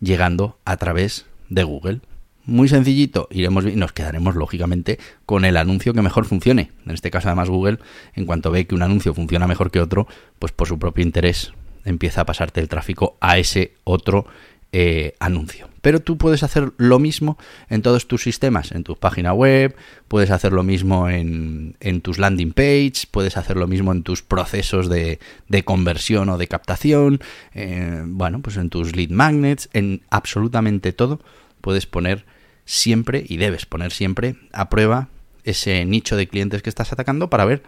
llegando 0.00 0.58
a 0.64 0.76
través 0.76 1.26
de 1.48 1.64
Google. 1.64 2.00
Muy 2.44 2.68
sencillito, 2.68 3.28
iremos 3.30 3.64
y 3.64 3.76
nos 3.76 3.92
quedaremos 3.92 4.34
lógicamente 4.34 4.98
con 5.24 5.44
el 5.44 5.56
anuncio 5.56 5.94
que 5.94 6.02
mejor 6.02 6.24
funcione. 6.24 6.72
En 6.84 6.92
este 6.92 7.10
caso, 7.10 7.28
además, 7.28 7.48
Google, 7.48 7.78
en 8.14 8.26
cuanto 8.26 8.50
ve 8.50 8.66
que 8.66 8.74
un 8.74 8.82
anuncio 8.82 9.14
funciona 9.14 9.46
mejor 9.46 9.70
que 9.70 9.80
otro, 9.80 10.08
pues 10.38 10.52
por 10.52 10.66
su 10.66 10.78
propio 10.78 11.04
interés 11.04 11.52
empieza 11.84 12.22
a 12.22 12.26
pasarte 12.26 12.60
el 12.60 12.68
tráfico 12.68 13.16
a 13.20 13.38
ese 13.38 13.74
otro 13.84 14.26
eh, 14.72 15.14
anuncio. 15.18 15.68
Pero 15.82 16.00
tú 16.00 16.16
puedes 16.16 16.42
hacer 16.42 16.72
lo 16.76 16.98
mismo 16.98 17.38
en 17.68 17.82
todos 17.82 18.06
tus 18.06 18.22
sistemas, 18.22 18.70
en 18.70 18.84
tu 18.84 18.96
página 18.96 19.32
web, 19.32 19.74
puedes 20.06 20.30
hacer 20.30 20.52
lo 20.52 20.62
mismo 20.62 21.08
en, 21.08 21.76
en 21.80 22.02
tus 22.02 22.18
landing 22.18 22.52
page, 22.52 23.08
puedes 23.10 23.36
hacer 23.36 23.56
lo 23.56 23.66
mismo 23.66 23.90
en 23.90 24.02
tus 24.02 24.22
procesos 24.22 24.88
de, 24.88 25.18
de 25.48 25.64
conversión 25.64 26.28
o 26.28 26.38
de 26.38 26.48
captación, 26.48 27.20
eh, 27.54 28.02
bueno, 28.06 28.42
pues 28.42 28.58
en 28.58 28.70
tus 28.70 28.94
lead 28.94 29.10
magnets, 29.10 29.68
en 29.72 30.02
absolutamente 30.10 30.92
todo 30.92 31.20
puedes 31.60 31.86
poner 31.86 32.24
siempre 32.64 33.24
y 33.26 33.38
debes 33.38 33.66
poner 33.66 33.90
siempre 33.90 34.36
a 34.52 34.68
prueba 34.68 35.08
ese 35.42 35.84
nicho 35.84 36.16
de 36.16 36.28
clientes 36.28 36.62
que 36.62 36.70
estás 36.70 36.92
atacando 36.92 37.30
para 37.30 37.44
ver 37.44 37.62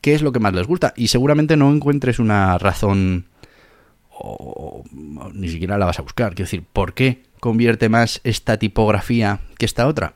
qué 0.00 0.14
es 0.14 0.22
lo 0.22 0.32
que 0.32 0.40
más 0.40 0.54
les 0.54 0.66
gusta 0.66 0.92
y 0.96 1.08
seguramente 1.08 1.56
no 1.56 1.72
encuentres 1.72 2.18
una 2.18 2.58
razón 2.58 3.26
o, 4.22 4.84
ni 5.32 5.48
siquiera 5.48 5.78
la 5.78 5.86
vas 5.86 5.98
a 5.98 6.02
buscar. 6.02 6.34
Quiero 6.34 6.46
decir, 6.46 6.64
¿por 6.72 6.94
qué 6.94 7.22
convierte 7.40 7.88
más 7.88 8.20
esta 8.24 8.58
tipografía 8.58 9.40
que 9.58 9.64
esta 9.64 9.86
otra? 9.86 10.14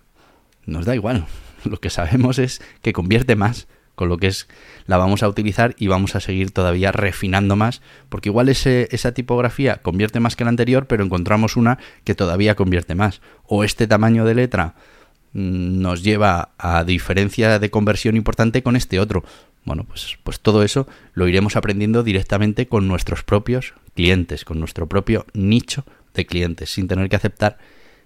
Nos 0.66 0.84
da 0.84 0.94
igual. 0.94 1.26
Lo 1.64 1.80
que 1.80 1.90
sabemos 1.90 2.38
es 2.38 2.60
que 2.82 2.92
convierte 2.92 3.36
más, 3.36 3.66
con 3.94 4.08
lo 4.08 4.18
que 4.18 4.26
es 4.26 4.48
la 4.86 4.98
vamos 4.98 5.22
a 5.22 5.28
utilizar 5.28 5.74
y 5.78 5.86
vamos 5.86 6.16
a 6.16 6.20
seguir 6.20 6.50
todavía 6.50 6.92
refinando 6.92 7.56
más, 7.56 7.80
porque 8.08 8.28
igual 8.28 8.48
esa 8.48 9.12
tipografía 9.14 9.76
convierte 9.76 10.20
más 10.20 10.36
que 10.36 10.44
la 10.44 10.50
anterior, 10.50 10.86
pero 10.86 11.04
encontramos 11.04 11.56
una 11.56 11.78
que 12.02 12.14
todavía 12.14 12.54
convierte 12.54 12.94
más. 12.94 13.22
O 13.44 13.64
este 13.64 13.86
tamaño 13.86 14.24
de 14.24 14.34
letra 14.34 14.74
mm, 14.74 14.93
nos 15.34 16.02
lleva 16.02 16.50
a 16.58 16.84
diferencia 16.84 17.58
de 17.58 17.70
conversión 17.70 18.16
importante 18.16 18.62
con 18.62 18.76
este 18.76 19.00
otro. 19.00 19.24
Bueno, 19.64 19.84
pues, 19.84 20.16
pues 20.22 20.40
todo 20.40 20.62
eso 20.62 20.86
lo 21.12 21.28
iremos 21.28 21.56
aprendiendo 21.56 22.02
directamente 22.02 22.66
con 22.68 22.88
nuestros 22.88 23.24
propios 23.24 23.74
clientes, 23.94 24.44
con 24.44 24.60
nuestro 24.60 24.88
propio 24.88 25.26
nicho 25.34 25.84
de 26.14 26.24
clientes, 26.24 26.70
sin 26.70 26.88
tener 26.88 27.08
que 27.08 27.16
aceptar 27.16 27.58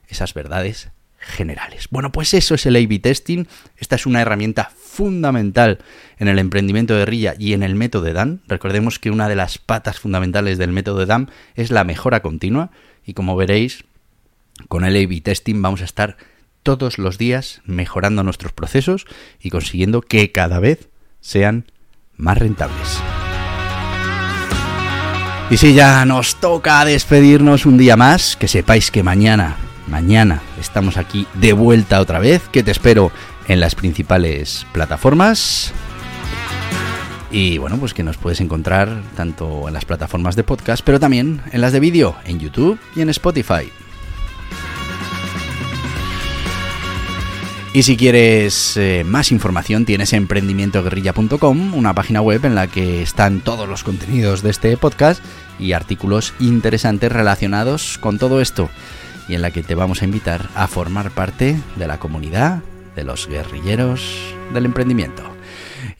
esas 0.08 0.34
verdades 0.34 0.90
generales. 1.18 1.88
Bueno, 1.90 2.12
pues 2.12 2.32
eso 2.32 2.54
es 2.54 2.64
el 2.64 2.76
A-B 2.76 3.00
testing. 3.00 3.46
Esta 3.76 3.96
es 3.96 4.06
una 4.06 4.22
herramienta 4.22 4.70
fundamental 4.74 5.78
en 6.18 6.28
el 6.28 6.38
emprendimiento 6.38 6.94
de 6.94 7.04
RIA 7.04 7.34
y 7.38 7.52
en 7.52 7.62
el 7.62 7.74
método 7.74 8.04
de 8.04 8.12
DAN. 8.12 8.40
Recordemos 8.46 8.98
que 8.98 9.10
una 9.10 9.28
de 9.28 9.36
las 9.36 9.58
patas 9.58 9.98
fundamentales 9.98 10.58
del 10.58 10.72
método 10.72 11.00
de 11.00 11.06
DAN 11.06 11.30
es 11.56 11.70
la 11.70 11.84
mejora 11.84 12.20
continua 12.20 12.70
y 13.04 13.14
como 13.14 13.36
veréis, 13.36 13.84
con 14.68 14.84
el 14.84 14.96
A-B 14.96 15.20
testing 15.20 15.60
vamos 15.60 15.82
a 15.82 15.84
estar 15.84 16.16
todos 16.68 16.98
los 16.98 17.16
días 17.16 17.62
mejorando 17.64 18.22
nuestros 18.22 18.52
procesos 18.52 19.06
y 19.40 19.48
consiguiendo 19.48 20.02
que 20.02 20.32
cada 20.32 20.60
vez 20.60 20.90
sean 21.18 21.64
más 22.18 22.36
rentables. 22.36 23.00
Y 25.48 25.56
si 25.56 25.72
ya 25.72 26.04
nos 26.04 26.36
toca 26.36 26.84
despedirnos 26.84 27.64
un 27.64 27.78
día 27.78 27.96
más, 27.96 28.36
que 28.36 28.48
sepáis 28.48 28.90
que 28.90 29.02
mañana, 29.02 29.56
mañana 29.86 30.42
estamos 30.60 30.98
aquí 30.98 31.26
de 31.32 31.54
vuelta 31.54 32.02
otra 32.02 32.18
vez, 32.18 32.42
que 32.52 32.62
te 32.62 32.70
espero 32.70 33.12
en 33.46 33.60
las 33.60 33.74
principales 33.74 34.66
plataformas. 34.72 35.72
Y 37.30 37.56
bueno, 37.56 37.78
pues 37.78 37.94
que 37.94 38.02
nos 38.02 38.18
puedes 38.18 38.42
encontrar 38.42 39.00
tanto 39.16 39.68
en 39.68 39.72
las 39.72 39.86
plataformas 39.86 40.36
de 40.36 40.44
podcast, 40.44 40.84
pero 40.84 41.00
también 41.00 41.40
en 41.50 41.62
las 41.62 41.72
de 41.72 41.80
vídeo, 41.80 42.14
en 42.26 42.40
YouTube 42.40 42.78
y 42.94 43.00
en 43.00 43.08
Spotify. 43.08 43.72
Y 47.78 47.84
si 47.84 47.96
quieres 47.96 48.76
eh, 48.76 49.04
más 49.06 49.30
información, 49.30 49.84
tienes 49.84 50.12
emprendimientoguerrilla.com, 50.12 51.74
una 51.74 51.94
página 51.94 52.20
web 52.20 52.44
en 52.44 52.56
la 52.56 52.66
que 52.66 53.02
están 53.02 53.40
todos 53.40 53.68
los 53.68 53.84
contenidos 53.84 54.42
de 54.42 54.50
este 54.50 54.76
podcast 54.76 55.22
y 55.60 55.74
artículos 55.74 56.34
interesantes 56.40 57.12
relacionados 57.12 57.96
con 57.98 58.18
todo 58.18 58.40
esto, 58.40 58.68
y 59.28 59.36
en 59.36 59.42
la 59.42 59.52
que 59.52 59.62
te 59.62 59.76
vamos 59.76 60.02
a 60.02 60.06
invitar 60.06 60.48
a 60.56 60.66
formar 60.66 61.12
parte 61.12 61.56
de 61.76 61.86
la 61.86 62.00
comunidad 62.00 62.64
de 62.96 63.04
los 63.04 63.28
guerrilleros 63.28 64.34
del 64.52 64.64
emprendimiento. 64.64 65.22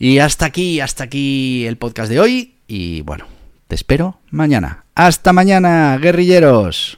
Y 0.01 0.19
hasta 0.19 0.47
aquí, 0.47 0.81
hasta 0.81 1.05
aquí 1.05 1.65
el 1.65 1.77
podcast 1.77 2.11
de 2.11 2.19
hoy, 2.19 2.55
y 2.67 3.03
bueno, 3.03 3.27
te 3.69 3.77
espero 3.77 4.19
mañana. 4.33 4.85
Hasta 4.97 5.33
mañana, 5.33 5.97
guerrilleros. 5.99 6.98